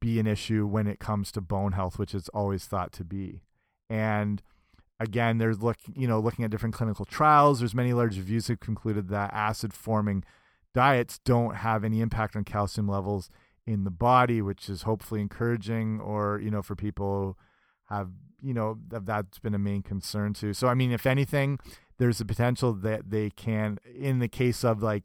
be 0.00 0.18
an 0.18 0.26
issue 0.26 0.66
when 0.66 0.86
it 0.86 0.98
comes 0.98 1.30
to 1.32 1.40
bone 1.40 1.72
health, 1.72 1.98
which 1.98 2.14
is 2.14 2.28
always 2.30 2.64
thought 2.64 2.92
to 2.92 3.04
be. 3.04 3.42
And 3.88 4.42
again, 4.98 5.38
there's 5.38 5.62
look 5.62 5.76
you 5.94 6.08
know 6.08 6.18
looking 6.18 6.44
at 6.44 6.50
different 6.50 6.74
clinical 6.74 7.04
trials. 7.04 7.58
There's 7.58 7.74
many 7.74 7.92
large 7.92 8.16
reviews 8.16 8.48
have 8.48 8.60
concluded 8.60 9.08
that 9.08 9.32
acid 9.32 9.72
forming 9.72 10.24
diets 10.72 11.20
don't 11.24 11.56
have 11.56 11.84
any 11.84 12.00
impact 12.00 12.34
on 12.34 12.44
calcium 12.44 12.88
levels 12.88 13.30
in 13.66 13.84
the 13.84 13.90
body, 13.90 14.42
which 14.42 14.68
is 14.68 14.82
hopefully 14.82 15.20
encouraging, 15.20 16.00
or 16.00 16.40
you 16.42 16.50
know 16.50 16.62
for 16.62 16.74
people 16.74 17.38
have 17.88 18.10
you 18.42 18.54
know 18.54 18.78
that's 18.90 19.38
been 19.38 19.54
a 19.54 19.58
main 19.58 19.82
concern 19.82 20.34
too. 20.34 20.52
So 20.52 20.68
I 20.68 20.74
mean, 20.74 20.92
if 20.92 21.06
anything, 21.06 21.58
there's 21.98 22.20
a 22.20 22.24
potential 22.24 22.72
that 22.72 23.10
they 23.10 23.30
can, 23.30 23.78
in 23.94 24.18
the 24.18 24.28
case 24.28 24.64
of 24.64 24.82
like 24.82 25.04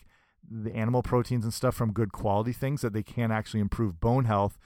the 0.50 0.76
animal 0.76 1.04
proteins 1.04 1.44
and 1.44 1.54
stuff 1.54 1.76
from 1.76 1.94
good 1.94 2.12
quality 2.12 2.54
things, 2.54 2.82
that 2.82 2.94
they 2.94 3.04
can 3.04 3.32
actually 3.32 3.60
improve 3.60 4.00
bone 4.00 4.26
health 4.26 4.58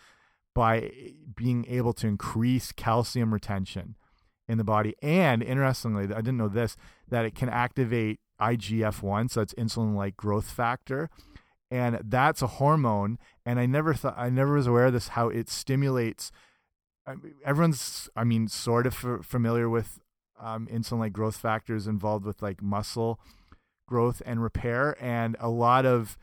by 0.55 0.91
being 1.35 1.65
able 1.67 1.93
to 1.93 2.07
increase 2.07 2.71
calcium 2.71 3.33
retention 3.33 3.95
in 4.47 4.57
the 4.57 4.63
body. 4.63 4.95
And 5.01 5.41
interestingly, 5.41 6.05
I 6.05 6.21
didn't 6.21 6.37
know 6.37 6.47
this 6.47 6.77
that 7.09 7.25
it 7.25 7.35
can 7.35 7.49
activate 7.49 8.19
IGF 8.39 9.01
1, 9.01 9.29
so 9.29 9.41
it's 9.41 9.53
insulin 9.55 9.95
like 9.95 10.17
growth 10.17 10.49
factor. 10.49 11.09
And 11.71 11.99
that's 12.03 12.41
a 12.41 12.47
hormone. 12.47 13.17
And 13.45 13.59
I 13.59 13.65
never 13.65 13.93
thought, 13.93 14.15
I 14.15 14.29
never 14.29 14.53
was 14.53 14.67
aware 14.67 14.87
of 14.87 14.93
this, 14.93 15.09
how 15.09 15.29
it 15.29 15.49
stimulates. 15.49 16.31
I 17.07 17.15
mean, 17.15 17.33
everyone's, 17.43 18.09
I 18.15 18.23
mean, 18.23 18.47
sort 18.47 18.85
of 18.85 18.93
familiar 19.25 19.67
with 19.69 19.99
um, 20.39 20.67
insulin 20.67 20.99
like 20.99 21.13
growth 21.13 21.37
factors 21.37 21.87
involved 21.87 22.25
with 22.25 22.41
like 22.41 22.61
muscle 22.61 23.19
growth 23.93 24.23
and 24.25 24.41
repair. 24.41 24.97
And 24.99 25.37
a 25.39 25.49
lot 25.49 25.85
of 25.85 26.17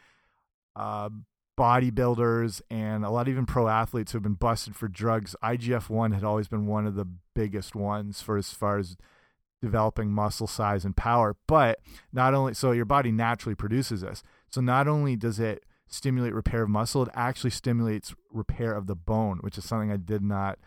uh, 0.74 1.10
bodybuilders 1.56 2.62
and 2.68 3.04
a 3.04 3.10
lot 3.10 3.22
of 3.22 3.28
even 3.28 3.46
pro 3.46 3.68
athletes 3.68 4.10
who 4.10 4.16
have 4.16 4.24
been 4.24 4.34
busted 4.34 4.74
for 4.74 4.88
drugs, 4.88 5.36
IGF 5.40 5.88
1 5.88 6.10
had 6.10 6.24
always 6.24 6.48
been 6.48 6.66
one 6.66 6.84
of 6.84 6.96
the 6.96 7.06
biggest 7.32 7.76
ones 7.76 8.20
for 8.20 8.36
as 8.36 8.50
far 8.50 8.78
as 8.78 8.96
developing 9.62 10.10
muscle 10.10 10.48
size 10.48 10.84
and 10.84 10.96
power. 10.96 11.36
But 11.46 11.78
not 12.12 12.34
only 12.34 12.54
so 12.54 12.72
your 12.72 12.86
body 12.86 13.12
naturally 13.12 13.54
produces 13.54 14.00
this. 14.00 14.24
So 14.50 14.60
not 14.60 14.88
only 14.88 15.14
does 15.14 15.38
it 15.38 15.64
stimulate 15.86 16.34
repair 16.34 16.64
of 16.64 16.70
muscle, 16.70 17.04
it 17.04 17.08
actually 17.14 17.50
stimulates 17.50 18.16
repair 18.32 18.74
of 18.74 18.88
the 18.88 18.96
bone, 18.96 19.38
which 19.42 19.56
is 19.56 19.64
something 19.64 19.92
I 19.92 19.96
did 19.96 20.24
not 20.24 20.58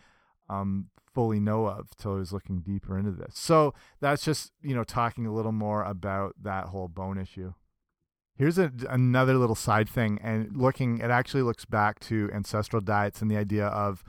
um, 0.48 0.88
fully 1.14 1.40
know 1.40 1.68
of 1.68 1.96
till 1.98 2.14
I 2.14 2.20
was 2.20 2.34
looking 2.34 2.62
deeper 2.62 2.98
into 2.98 3.12
this. 3.12 3.36
So 3.36 3.74
that's 4.00 4.24
just, 4.24 4.52
you 4.62 4.76
know, 4.76 4.84
talking 4.84 5.26
a 5.26 5.34
little 5.34 5.52
more 5.52 5.84
about 5.84 6.36
that 6.42 6.66
whole 6.66 6.88
bone 6.88 7.18
issue. 7.18 7.54
Here's 8.36 8.58
a, 8.58 8.72
another 8.90 9.36
little 9.36 9.56
side 9.56 9.88
thing, 9.88 10.20
and 10.24 10.58
looking, 10.58 10.98
it 10.98 11.12
actually 11.12 11.44
looks 11.44 11.66
back 11.66 12.00
to 12.02 12.32
ancestral 12.34 12.82
diets 12.82 13.22
and 13.22 13.30
the 13.30 13.38
idea 13.38 13.68
of 13.68 14.04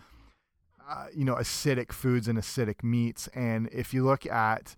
uh, 0.88 1.06
you 1.14 1.24
know, 1.24 1.36
acidic 1.36 1.92
foods 1.92 2.28
and 2.28 2.38
acidic 2.38 2.82
meats. 2.82 3.28
And 3.28 3.68
if 3.72 3.94
you 3.94 4.04
look 4.04 4.26
at 4.26 4.76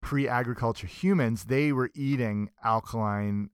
pre-agriculture 0.00 0.86
humans, 0.86 1.44
they 1.44 1.72
were 1.72 1.90
eating 1.94 2.50
alkaline 2.64 3.50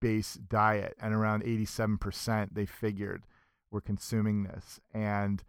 based 0.00 0.48
diet 0.48 0.94
and 1.00 1.14
around 1.14 1.42
87% 1.42 2.50
they 2.52 2.66
figured 2.66 3.24
were 3.70 3.80
consuming 3.80 4.44
this. 4.44 4.80
And 4.92 5.42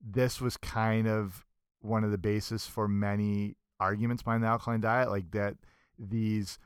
this 0.00 0.40
was 0.40 0.56
kind 0.56 1.06
of 1.06 1.44
one 1.80 2.04
of 2.04 2.10
the 2.10 2.18
basis 2.18 2.66
for 2.66 2.88
many 2.88 3.56
arguments 3.78 4.22
behind 4.22 4.42
the 4.42 4.48
alkaline 4.48 4.80
diet, 4.80 5.10
like 5.10 5.30
that 5.32 5.56
these 5.98 6.58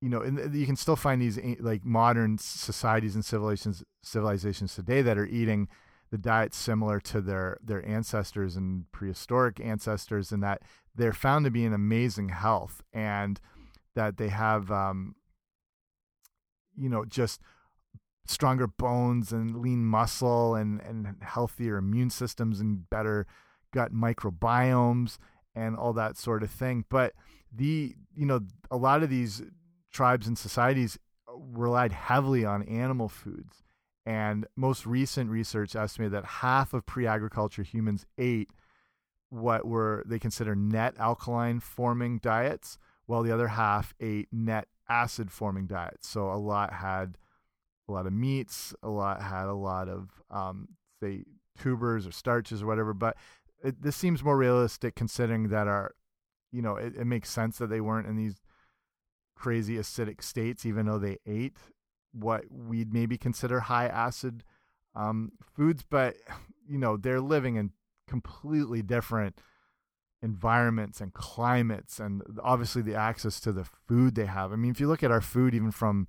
you 0.00 0.08
know, 0.08 0.20
and 0.20 0.52
you 0.52 0.66
can 0.66 0.74
still 0.74 0.96
find 0.96 1.22
these 1.22 1.38
like 1.60 1.84
modern 1.84 2.36
societies 2.36 3.14
and 3.14 3.24
civilizations 3.24 3.84
civilizations 4.02 4.74
today 4.74 5.00
that 5.00 5.16
are 5.16 5.26
eating 5.26 5.68
the 6.10 6.18
diet's 6.18 6.56
similar 6.56 6.98
to 6.98 7.20
their 7.20 7.56
their 7.62 7.86
ancestors 7.86 8.56
and 8.56 8.90
prehistoric 8.90 9.60
ancestors, 9.60 10.32
and 10.32 10.42
that 10.42 10.62
they're 10.94 11.12
found 11.12 11.44
to 11.44 11.52
be 11.52 11.64
in 11.64 11.72
amazing 11.72 12.30
health, 12.30 12.82
and 12.92 13.40
that 13.94 14.16
they 14.16 14.28
have, 14.28 14.72
um, 14.72 15.14
you 16.76 16.88
know, 16.88 17.04
just 17.04 17.40
stronger 18.26 18.66
bones 18.66 19.32
and 19.32 19.56
lean 19.58 19.84
muscle 19.84 20.54
and 20.54 20.80
and 20.82 21.16
healthier 21.22 21.76
immune 21.76 22.10
systems 22.10 22.60
and 22.60 22.88
better 22.88 23.26
gut 23.72 23.92
microbiomes 23.92 25.18
and 25.54 25.76
all 25.76 25.92
that 25.92 26.16
sort 26.16 26.42
of 26.42 26.50
thing. 26.50 26.84
But 26.88 27.14
the 27.52 27.94
you 28.14 28.26
know 28.26 28.40
a 28.70 28.76
lot 28.76 29.02
of 29.02 29.10
these 29.10 29.42
tribes 29.92 30.26
and 30.26 30.38
societies 30.38 30.98
relied 31.28 31.92
heavily 31.92 32.44
on 32.44 32.62
animal 32.64 33.08
foods 33.08 33.62
and 34.04 34.46
most 34.56 34.86
recent 34.86 35.30
research 35.30 35.76
estimated 35.76 36.12
that 36.12 36.24
half 36.24 36.74
of 36.74 36.84
pre 36.86 37.06
agriculture 37.06 37.62
humans 37.62 38.04
ate 38.18 38.50
what 39.30 39.66
were 39.66 40.02
they 40.06 40.18
consider 40.18 40.54
net 40.54 40.94
alkaline 40.98 41.60
forming 41.60 42.18
diets, 42.18 42.78
while 43.06 43.22
the 43.22 43.32
other 43.32 43.48
half 43.48 43.94
ate 44.00 44.28
net 44.32 44.66
acid 44.88 45.30
forming 45.30 45.66
diets. 45.66 46.08
So 46.08 46.30
a 46.30 46.36
lot 46.36 46.74
had 46.74 47.16
a 47.92 47.94
lot 47.94 48.06
of 48.06 48.12
meats, 48.12 48.74
a 48.82 48.88
lot 48.88 49.22
had 49.22 49.46
a 49.46 49.54
lot 49.54 49.88
of, 49.88 50.10
um, 50.30 50.68
say, 51.00 51.24
tubers 51.60 52.06
or 52.06 52.12
starches 52.12 52.62
or 52.62 52.66
whatever. 52.66 52.94
But 52.94 53.16
it, 53.62 53.82
this 53.82 53.96
seems 53.96 54.24
more 54.24 54.36
realistic 54.36 54.94
considering 54.94 55.48
that 55.48 55.68
our, 55.68 55.94
you 56.50 56.62
know, 56.62 56.76
it, 56.76 56.94
it 56.96 57.06
makes 57.06 57.30
sense 57.30 57.58
that 57.58 57.68
they 57.68 57.80
weren't 57.80 58.08
in 58.08 58.16
these 58.16 58.42
crazy 59.34 59.76
acidic 59.76 60.22
states, 60.22 60.64
even 60.64 60.86
though 60.86 60.98
they 60.98 61.18
ate 61.26 61.56
what 62.12 62.44
we'd 62.50 62.92
maybe 62.92 63.16
consider 63.16 63.60
high 63.60 63.86
acid 63.86 64.44
um, 64.94 65.32
foods, 65.56 65.84
but 65.88 66.16
you 66.68 66.78
know 66.78 66.96
they're 66.96 67.20
living 67.20 67.56
in 67.56 67.70
completely 68.06 68.82
different 68.82 69.38
environments 70.22 71.00
and 71.00 71.12
climates, 71.12 71.98
and 71.98 72.22
obviously 72.42 72.82
the 72.82 72.94
access 72.94 73.40
to 73.40 73.52
the 73.52 73.64
food 73.64 74.14
they 74.14 74.26
have. 74.26 74.52
I 74.52 74.56
mean, 74.56 74.70
if 74.70 74.80
you 74.80 74.86
look 74.86 75.02
at 75.02 75.10
our 75.10 75.20
food, 75.20 75.54
even 75.54 75.72
from 75.72 76.06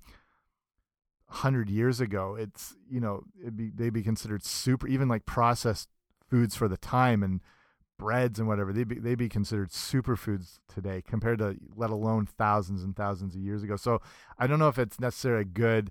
hundred 1.34 1.68
years 1.68 2.00
ago, 2.00 2.36
it's 2.38 2.74
you 2.88 3.00
know 3.00 3.24
it'd 3.40 3.56
be 3.56 3.70
they'd 3.74 3.92
be 3.92 4.02
considered 4.02 4.44
super, 4.44 4.86
even 4.86 5.08
like 5.08 5.26
processed 5.26 5.88
foods 6.30 6.54
for 6.54 6.68
the 6.68 6.76
time 6.76 7.22
and 7.22 7.40
breads 7.96 8.38
and 8.40 8.48
whatever 8.48 8.72
they'd 8.72 8.88
be 8.88 8.98
they'd 8.98 9.18
be 9.18 9.28
considered 9.28 9.70
superfoods 9.70 10.58
today 10.68 11.00
compared 11.06 11.38
to 11.38 11.56
let 11.76 11.90
alone 11.90 12.26
thousands 12.26 12.82
and 12.82 12.96
thousands 12.96 13.34
of 13.34 13.40
years 13.40 13.62
ago. 13.62 13.76
So 13.76 14.00
I 14.38 14.46
don't 14.46 14.58
know 14.58 14.68
if 14.68 14.78
it's 14.78 14.98
necessarily 14.98 15.42
a 15.42 15.46
good 15.46 15.90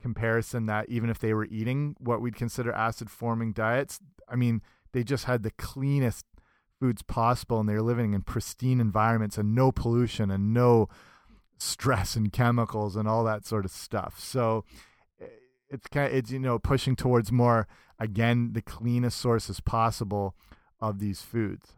comparison 0.00 0.66
that 0.66 0.88
even 0.88 1.10
if 1.10 1.18
they 1.18 1.34
were 1.34 1.46
eating 1.46 1.96
what 1.98 2.20
we'd 2.20 2.36
consider 2.36 2.72
acid 2.72 3.10
forming 3.10 3.52
diets, 3.52 4.00
I 4.28 4.36
mean 4.36 4.62
they 4.92 5.04
just 5.04 5.24
had 5.24 5.42
the 5.42 5.52
cleanest 5.52 6.24
foods 6.78 7.02
possible 7.02 7.60
and 7.60 7.68
they're 7.68 7.82
living 7.82 8.12
in 8.12 8.22
pristine 8.22 8.80
environments 8.80 9.38
and 9.38 9.54
no 9.54 9.72
pollution 9.72 10.30
and 10.30 10.52
no 10.52 10.88
stress 11.58 12.16
and 12.16 12.32
chemicals 12.32 12.96
and 12.96 13.08
all 13.08 13.24
that 13.24 13.46
sort 13.46 13.64
of 13.64 13.70
stuff. 13.70 14.18
So 14.18 14.64
eh, 15.20 15.26
it's 15.70 15.86
kind 15.88 16.10
of, 16.10 16.18
it's 16.18 16.30
you 16.30 16.38
know 16.38 16.58
pushing 16.58 16.96
towards 16.96 17.32
more 17.32 17.66
again 17.98 18.52
the 18.52 18.62
cleanest 18.62 19.18
sources 19.18 19.60
possible 19.60 20.34
of 20.80 20.98
these 20.98 21.22
foods. 21.22 21.74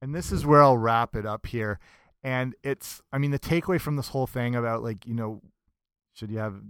And 0.00 0.14
this 0.14 0.30
is 0.30 0.46
where 0.46 0.62
I'll 0.62 0.78
wrap 0.78 1.16
it 1.16 1.26
up 1.26 1.46
here. 1.46 1.78
And 2.22 2.54
it's, 2.62 3.00
I 3.12 3.18
mean, 3.18 3.30
the 3.30 3.38
takeaway 3.38 3.80
from 3.80 3.96
this 3.96 4.08
whole 4.08 4.26
thing 4.26 4.54
about 4.54 4.82
like, 4.82 5.06
you 5.06 5.14
know, 5.14 5.40
should 6.14 6.30
you 6.30 6.38
have 6.38 6.60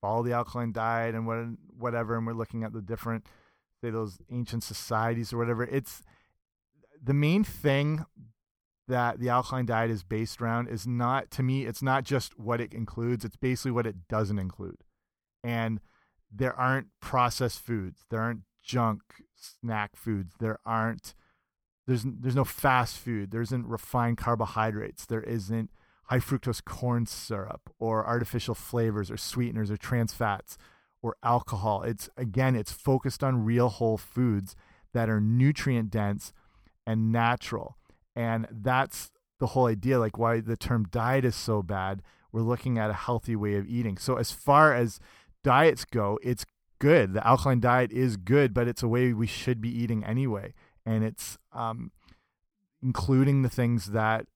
follow 0.00 0.22
the 0.22 0.32
alkaline 0.32 0.72
diet 0.72 1.14
and 1.14 1.26
what, 1.26 1.38
whatever, 1.78 2.16
and 2.16 2.26
we're 2.26 2.32
looking 2.32 2.64
at 2.64 2.72
the 2.72 2.80
different, 2.80 3.26
say, 3.80 3.90
those 3.90 4.18
ancient 4.30 4.62
societies 4.62 5.32
or 5.32 5.38
whatever. 5.38 5.64
It's 5.64 6.02
the 7.02 7.14
main 7.14 7.44
thing 7.44 8.04
that 8.90 9.18
the 9.18 9.28
alkaline 9.28 9.66
diet 9.66 9.90
is 9.90 10.02
based 10.02 10.40
around 10.40 10.68
is 10.68 10.86
not, 10.86 11.30
to 11.32 11.42
me, 11.42 11.64
it's 11.64 11.82
not 11.82 12.04
just 12.04 12.38
what 12.38 12.60
it 12.60 12.74
includes, 12.74 13.24
it's 13.24 13.36
basically 13.36 13.70
what 13.70 13.86
it 13.86 14.08
doesn't 14.08 14.38
include. 14.38 14.84
And 15.42 15.80
there 16.30 16.54
aren't 16.54 16.88
processed 17.00 17.60
foods, 17.60 18.04
there 18.10 18.20
aren't 18.20 18.42
junk 18.62 19.00
snack 19.40 19.96
foods. 19.96 20.34
There 20.38 20.58
aren't 20.64 21.14
there's 21.86 22.04
there's 22.04 22.36
no 22.36 22.44
fast 22.44 22.98
food. 22.98 23.30
There 23.30 23.42
isn't 23.42 23.66
refined 23.66 24.18
carbohydrates. 24.18 25.06
There 25.06 25.22
isn't 25.22 25.70
high 26.04 26.18
fructose 26.18 26.64
corn 26.64 27.06
syrup 27.06 27.70
or 27.78 28.06
artificial 28.06 28.54
flavors 28.54 29.10
or 29.10 29.16
sweeteners 29.16 29.70
or 29.70 29.76
trans 29.76 30.12
fats 30.12 30.56
or 31.02 31.16
alcohol. 31.22 31.82
It's 31.82 32.08
again, 32.16 32.54
it's 32.54 32.72
focused 32.72 33.24
on 33.24 33.44
real 33.44 33.68
whole 33.68 33.98
foods 33.98 34.54
that 34.92 35.08
are 35.08 35.20
nutrient 35.20 35.90
dense 35.90 36.32
and 36.86 37.12
natural. 37.12 37.76
And 38.14 38.46
that's 38.50 39.10
the 39.38 39.48
whole 39.48 39.66
idea 39.66 39.98
like 39.98 40.18
why 40.18 40.40
the 40.40 40.56
term 40.56 40.86
diet 40.90 41.24
is 41.24 41.36
so 41.36 41.62
bad. 41.62 42.02
We're 42.32 42.42
looking 42.42 42.78
at 42.78 42.90
a 42.90 42.94
healthy 42.94 43.34
way 43.34 43.56
of 43.56 43.66
eating. 43.66 43.96
So 43.96 44.16
as 44.16 44.30
far 44.30 44.74
as 44.74 45.00
diets 45.42 45.84
go, 45.84 46.18
it's 46.22 46.44
good. 46.78 47.14
The 47.14 47.26
alkaline 47.26 47.60
diet 47.60 47.92
is 47.92 48.16
good, 48.16 48.54
but 48.54 48.68
it's 48.68 48.82
a 48.82 48.88
way 48.88 49.12
we 49.12 49.26
should 49.26 49.60
be 49.60 49.70
eating 49.70 50.04
anyway. 50.04 50.54
And 50.86 51.04
it's 51.04 51.38
um, 51.52 51.90
including 52.82 53.42
the 53.42 53.50
things 53.50 53.86
that 53.86 54.26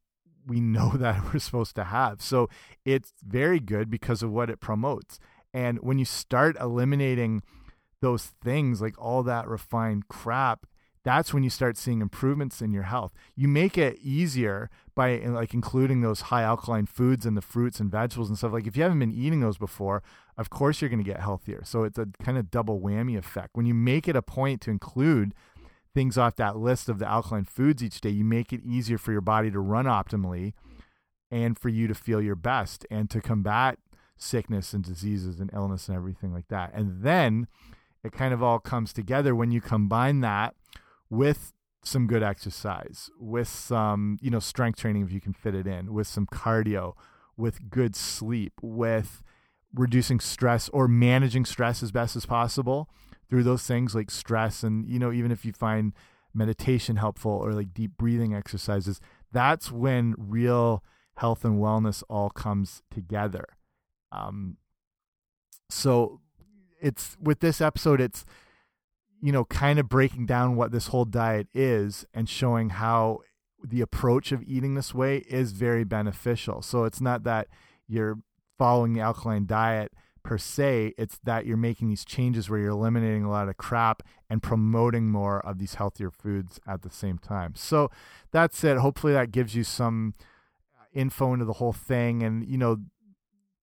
we 0.46 0.60
know 0.60 0.90
that 0.96 1.32
we're 1.32 1.40
supposed 1.40 1.76
to 1.76 1.84
have. 1.84 2.20
So 2.22 2.48
it's 2.84 3.12
very 3.22 3.60
good 3.60 3.90
because 3.90 4.22
of 4.22 4.30
what 4.30 4.50
it 4.50 4.60
promotes. 4.60 5.18
And 5.52 5.78
when 5.80 5.98
you 5.98 6.04
start 6.04 6.56
eliminating 6.60 7.42
those 8.00 8.32
things, 8.42 8.80
like 8.80 9.00
all 9.00 9.22
that 9.22 9.48
refined 9.48 10.08
crap, 10.08 10.66
that's 11.04 11.34
when 11.34 11.42
you 11.42 11.50
start 11.50 11.76
seeing 11.76 12.00
improvements 12.00 12.62
in 12.62 12.72
your 12.72 12.84
health. 12.84 13.12
You 13.36 13.46
make 13.46 13.76
it 13.76 13.98
easier 14.02 14.70
by 14.94 15.18
like 15.18 15.52
including 15.52 16.00
those 16.00 16.22
high 16.22 16.42
alkaline 16.42 16.86
foods 16.86 17.26
and 17.26 17.36
the 17.36 17.42
fruits 17.42 17.78
and 17.78 17.90
vegetables 17.90 18.30
and 18.30 18.38
stuff. 18.38 18.52
Like 18.52 18.66
if 18.66 18.76
you 18.76 18.82
haven't 18.82 18.98
been 18.98 19.12
eating 19.12 19.40
those 19.40 19.58
before, 19.58 20.02
of 20.38 20.48
course 20.48 20.80
you're 20.80 20.88
going 20.88 21.04
to 21.04 21.08
get 21.08 21.20
healthier. 21.20 21.62
So 21.64 21.84
it's 21.84 21.98
a 21.98 22.08
kind 22.22 22.38
of 22.38 22.50
double 22.50 22.80
whammy 22.80 23.18
effect. 23.18 23.50
When 23.52 23.66
you 23.66 23.74
make 23.74 24.08
it 24.08 24.16
a 24.16 24.22
point 24.22 24.62
to 24.62 24.70
include 24.70 25.34
things 25.94 26.16
off 26.16 26.36
that 26.36 26.56
list 26.56 26.88
of 26.88 26.98
the 26.98 27.06
alkaline 27.06 27.44
foods 27.44 27.84
each 27.84 28.00
day, 28.00 28.10
you 28.10 28.24
make 28.24 28.52
it 28.52 28.62
easier 28.64 28.96
for 28.96 29.12
your 29.12 29.20
body 29.20 29.50
to 29.50 29.60
run 29.60 29.84
optimally 29.84 30.54
and 31.30 31.58
for 31.58 31.68
you 31.68 31.86
to 31.86 31.94
feel 31.94 32.22
your 32.22 32.34
best 32.34 32.86
and 32.90 33.10
to 33.10 33.20
combat 33.20 33.78
sickness 34.16 34.72
and 34.72 34.84
diseases 34.84 35.38
and 35.38 35.50
illness 35.52 35.88
and 35.88 35.96
everything 35.96 36.32
like 36.32 36.48
that. 36.48 36.72
And 36.72 37.02
then 37.02 37.46
it 38.02 38.12
kind 38.12 38.32
of 38.32 38.42
all 38.42 38.58
comes 38.58 38.92
together 38.92 39.34
when 39.34 39.50
you 39.50 39.60
combine 39.60 40.20
that 40.20 40.54
with 41.10 41.52
some 41.82 42.06
good 42.06 42.22
exercise, 42.22 43.10
with 43.18 43.48
some, 43.48 44.18
you 44.20 44.30
know, 44.30 44.38
strength 44.38 44.78
training 44.78 45.04
if 45.04 45.12
you 45.12 45.20
can 45.20 45.32
fit 45.32 45.54
it 45.54 45.66
in, 45.66 45.92
with 45.92 46.06
some 46.06 46.26
cardio, 46.26 46.94
with 47.36 47.70
good 47.70 47.94
sleep, 47.94 48.54
with 48.62 49.22
reducing 49.74 50.20
stress 50.20 50.68
or 50.70 50.88
managing 50.88 51.44
stress 51.44 51.82
as 51.82 51.90
best 51.90 52.16
as 52.16 52.26
possible 52.26 52.88
through 53.28 53.42
those 53.42 53.66
things 53.66 53.94
like 53.94 54.10
stress 54.10 54.62
and 54.62 54.88
you 54.88 54.98
know 54.98 55.12
even 55.12 55.32
if 55.32 55.44
you 55.44 55.52
find 55.52 55.92
meditation 56.32 56.96
helpful 56.96 57.32
or 57.32 57.52
like 57.52 57.74
deep 57.74 57.92
breathing 57.96 58.34
exercises 58.34 59.00
that's 59.32 59.72
when 59.72 60.14
real 60.16 60.84
health 61.16 61.44
and 61.44 61.60
wellness 61.60 62.02
all 62.08 62.30
comes 62.30 62.82
together. 62.90 63.46
Um 64.12 64.56
so 65.68 66.20
it's 66.80 67.16
with 67.20 67.40
this 67.40 67.60
episode 67.60 68.00
it's 68.00 68.24
you 69.24 69.32
know 69.32 69.44
kind 69.46 69.78
of 69.78 69.88
breaking 69.88 70.26
down 70.26 70.54
what 70.54 70.70
this 70.70 70.88
whole 70.88 71.06
diet 71.06 71.48
is 71.54 72.04
and 72.12 72.28
showing 72.28 72.68
how 72.68 73.20
the 73.62 73.80
approach 73.80 74.32
of 74.32 74.42
eating 74.42 74.74
this 74.74 74.94
way 74.94 75.18
is 75.28 75.52
very 75.52 75.84
beneficial 75.84 76.60
so 76.60 76.84
it's 76.84 77.00
not 77.00 77.24
that 77.24 77.48
you're 77.88 78.18
following 78.58 78.92
the 78.92 79.00
alkaline 79.00 79.46
diet 79.46 79.92
per 80.22 80.38
se. 80.38 80.94
It's 80.96 81.18
that 81.24 81.46
you're 81.46 81.56
making 81.56 81.90
these 81.90 82.04
changes 82.04 82.48
where 82.48 82.58
you're 82.58 82.70
eliminating 82.70 83.24
a 83.24 83.30
lot 83.30 83.48
of 83.48 83.56
crap 83.56 84.02
and 84.28 84.42
promoting 84.42 85.10
more 85.10 85.44
of 85.46 85.58
these 85.58 85.74
healthier 85.74 86.10
foods 86.10 86.58
at 86.66 86.82
the 86.82 86.90
same 86.90 87.18
time. 87.18 87.52
So 87.54 87.90
that's 88.32 88.64
it. 88.64 88.78
Hopefully 88.78 89.12
that 89.12 89.30
gives 89.30 89.54
you 89.54 89.64
some 89.64 90.14
info 90.94 91.34
into 91.34 91.44
the 91.44 91.54
whole 91.54 91.72
thing 91.72 92.22
and 92.22 92.46
you 92.46 92.56
know 92.56 92.78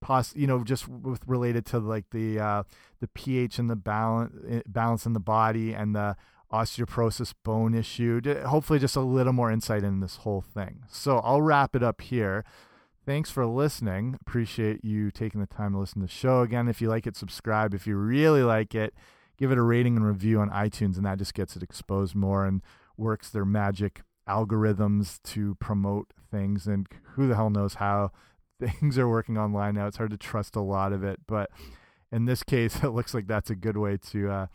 poss 0.02 0.36
you 0.36 0.48
know 0.48 0.64
just 0.64 0.88
with 0.88 1.22
related 1.26 1.66
to 1.66 1.80
like 1.80 2.10
the 2.12 2.40
uh 2.40 2.64
the 3.00 3.08
pH 3.08 3.60
and 3.60 3.70
the 3.70 3.76
balance 3.76 4.34
eh, 4.50 4.62
balance 4.68 5.06
in 5.06 5.14
the 5.14 5.20
body 5.20 5.74
and 5.74 5.96
the 5.96 6.16
osteoporosis 6.52 7.34
bone 7.44 7.74
issue 7.74 8.20
hopefully 8.46 8.80
just 8.80 8.96
a 8.96 9.02
little 9.02 9.32
more 9.32 9.52
insight 9.52 9.84
in 9.84 10.00
this 10.02 10.18
whole 10.18 10.42
thing 10.42 10.84
so 10.90 11.20
I'll 11.20 11.42
wrap 11.42 11.76
it 11.76 11.84
up 11.84 12.02
here 12.02 12.44
Thanks 13.04 13.32
for 13.32 13.48
listening. 13.48 14.16
Appreciate 14.22 14.86
you 14.86 15.10
taking 15.10 15.42
the 15.42 15.48
time 15.48 15.72
to 15.72 15.80
listen 15.80 16.02
to 16.02 16.06
the 16.06 16.12
show. 16.12 16.42
Again, 16.42 16.68
if 16.68 16.82
you 16.82 16.88
like 16.88 17.08
it, 17.08 17.18
subscribe. 17.18 17.74
If 17.74 17.88
you 17.88 17.96
really 17.96 18.44
like 18.44 18.76
it, 18.76 18.94
give 19.38 19.52
it 19.52 19.58
a 19.58 19.64
rating 19.64 19.96
and 19.96 20.06
review 20.06 20.40
on 20.40 20.52
iTunes, 20.52 20.98
and 20.98 21.06
that 21.08 21.18
just 21.18 21.34
gets 21.34 21.56
it 21.56 21.64
exposed 21.64 22.14
more 22.14 22.46
and 22.46 22.62
works 22.98 23.32
their 23.32 23.44
magic 23.44 24.04
algorithms 24.30 25.20
to 25.24 25.56
promote 25.56 26.14
things. 26.30 26.68
And 26.68 26.88
who 27.16 27.28
the 27.28 27.36
hell 27.36 27.50
knows 27.50 27.76
how 27.76 28.12
things 28.62 28.98
are 28.98 29.10
working 29.10 29.38
online 29.38 29.76
now? 29.76 29.88
It's 29.88 29.98
hard 29.98 30.12
to 30.12 30.18
trust 30.18 30.56
a 30.56 30.62
lot 30.62 30.94
of 30.94 31.04
it, 31.04 31.20
but 31.28 31.50
in 32.12 32.26
this 32.26 32.44
case, 32.44 32.78
it 32.84 32.90
looks 32.90 33.14
like 33.14 33.28
that's 33.28 33.50
a 33.50 33.56
good 33.56 33.78
way 33.78 33.98
to 34.12 34.30
uh, 34.30 34.48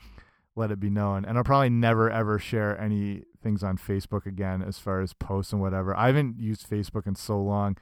let 0.54 0.70
it 0.70 0.80
be 0.80 0.90
known. 0.90 1.24
And 1.24 1.36
I'll 1.36 1.44
probably 1.44 1.70
never 1.70 2.10
ever 2.10 2.38
share 2.38 2.80
any 2.80 3.22
things 3.42 3.62
on 3.62 3.78
Facebook 3.78 4.26
again 4.26 4.62
as 4.62 4.78
far 4.78 5.00
as 5.00 5.12
posts 5.12 5.52
and 5.52 5.60
whatever. 5.60 5.96
I 5.96 6.06
haven't 6.06 6.40
used 6.40 6.68
Facebook 6.68 7.06
in 7.06 7.14
so 7.14 7.40
long 7.40 7.76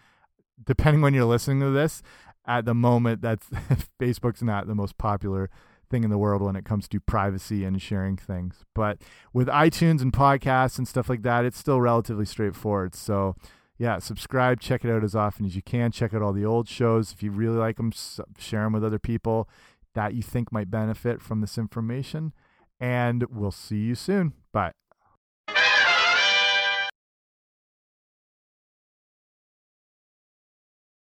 depending 0.63 1.03
when 1.03 1.15
you're 1.15 1.25
listening 1.25 1.61
to 1.61 1.71
this, 1.71 2.03
at 2.47 2.65
the 2.65 2.75
moment, 2.75 3.23
that's 3.23 3.49
Facebook's 4.01 4.43
not 4.43 4.67
the 4.67 4.75
most 4.75 4.99
popular 4.99 5.51
thing 5.91 6.05
in 6.05 6.11
the 6.11 6.19
world 6.19 6.43
when 6.43 6.57
it 6.57 6.65
comes 6.65 6.89
to 6.89 7.01
privacy 7.01 7.65
and 7.65 7.81
sharing 7.81 8.17
things. 8.17 8.65
But 8.75 8.99
with 9.33 9.49
iTunes 9.49 10.03
and 10.03 10.13
podcasts 10.13 10.79
and 10.79 10.87
stuff 10.87 11.09
like 11.09 11.23
that, 11.23 11.45
it's 11.45 11.59
still 11.59 11.81
relatively 11.81 12.27
straightforward. 12.27 12.95
So, 12.95 13.37
yeah, 13.79 13.99
subscribe, 13.99 14.61
check 14.61 14.85
it 14.85 14.91
out 14.91 15.03
as 15.03 15.15
often 15.15 15.47
as 15.47 15.57
you 15.57 15.63
can. 15.63 15.91
Check 15.91 16.15
out 16.15 16.23
all 16.23 16.33
the 16.33 16.45
old 16.45 16.69
shows. 16.69 17.13
If 17.13 17.23
you 17.23 17.31
really 17.31 17.57
like 17.57 17.77
them, 17.77 17.93
share 18.39 18.65
them 18.65 18.73
with 18.73 18.85
other 18.85 18.99
people 18.99 19.49
that 19.95 20.15
you 20.15 20.23
think 20.23 20.53
might 20.53 20.71
benefit 20.71 21.21
from 21.21 21.41
this 21.41 21.59
information. 21.59 22.33
And 22.79 23.25
we'll 23.31 23.51
see 23.51 23.79
you 23.79 23.95
soon. 23.95 24.35
Bye. 24.53 24.73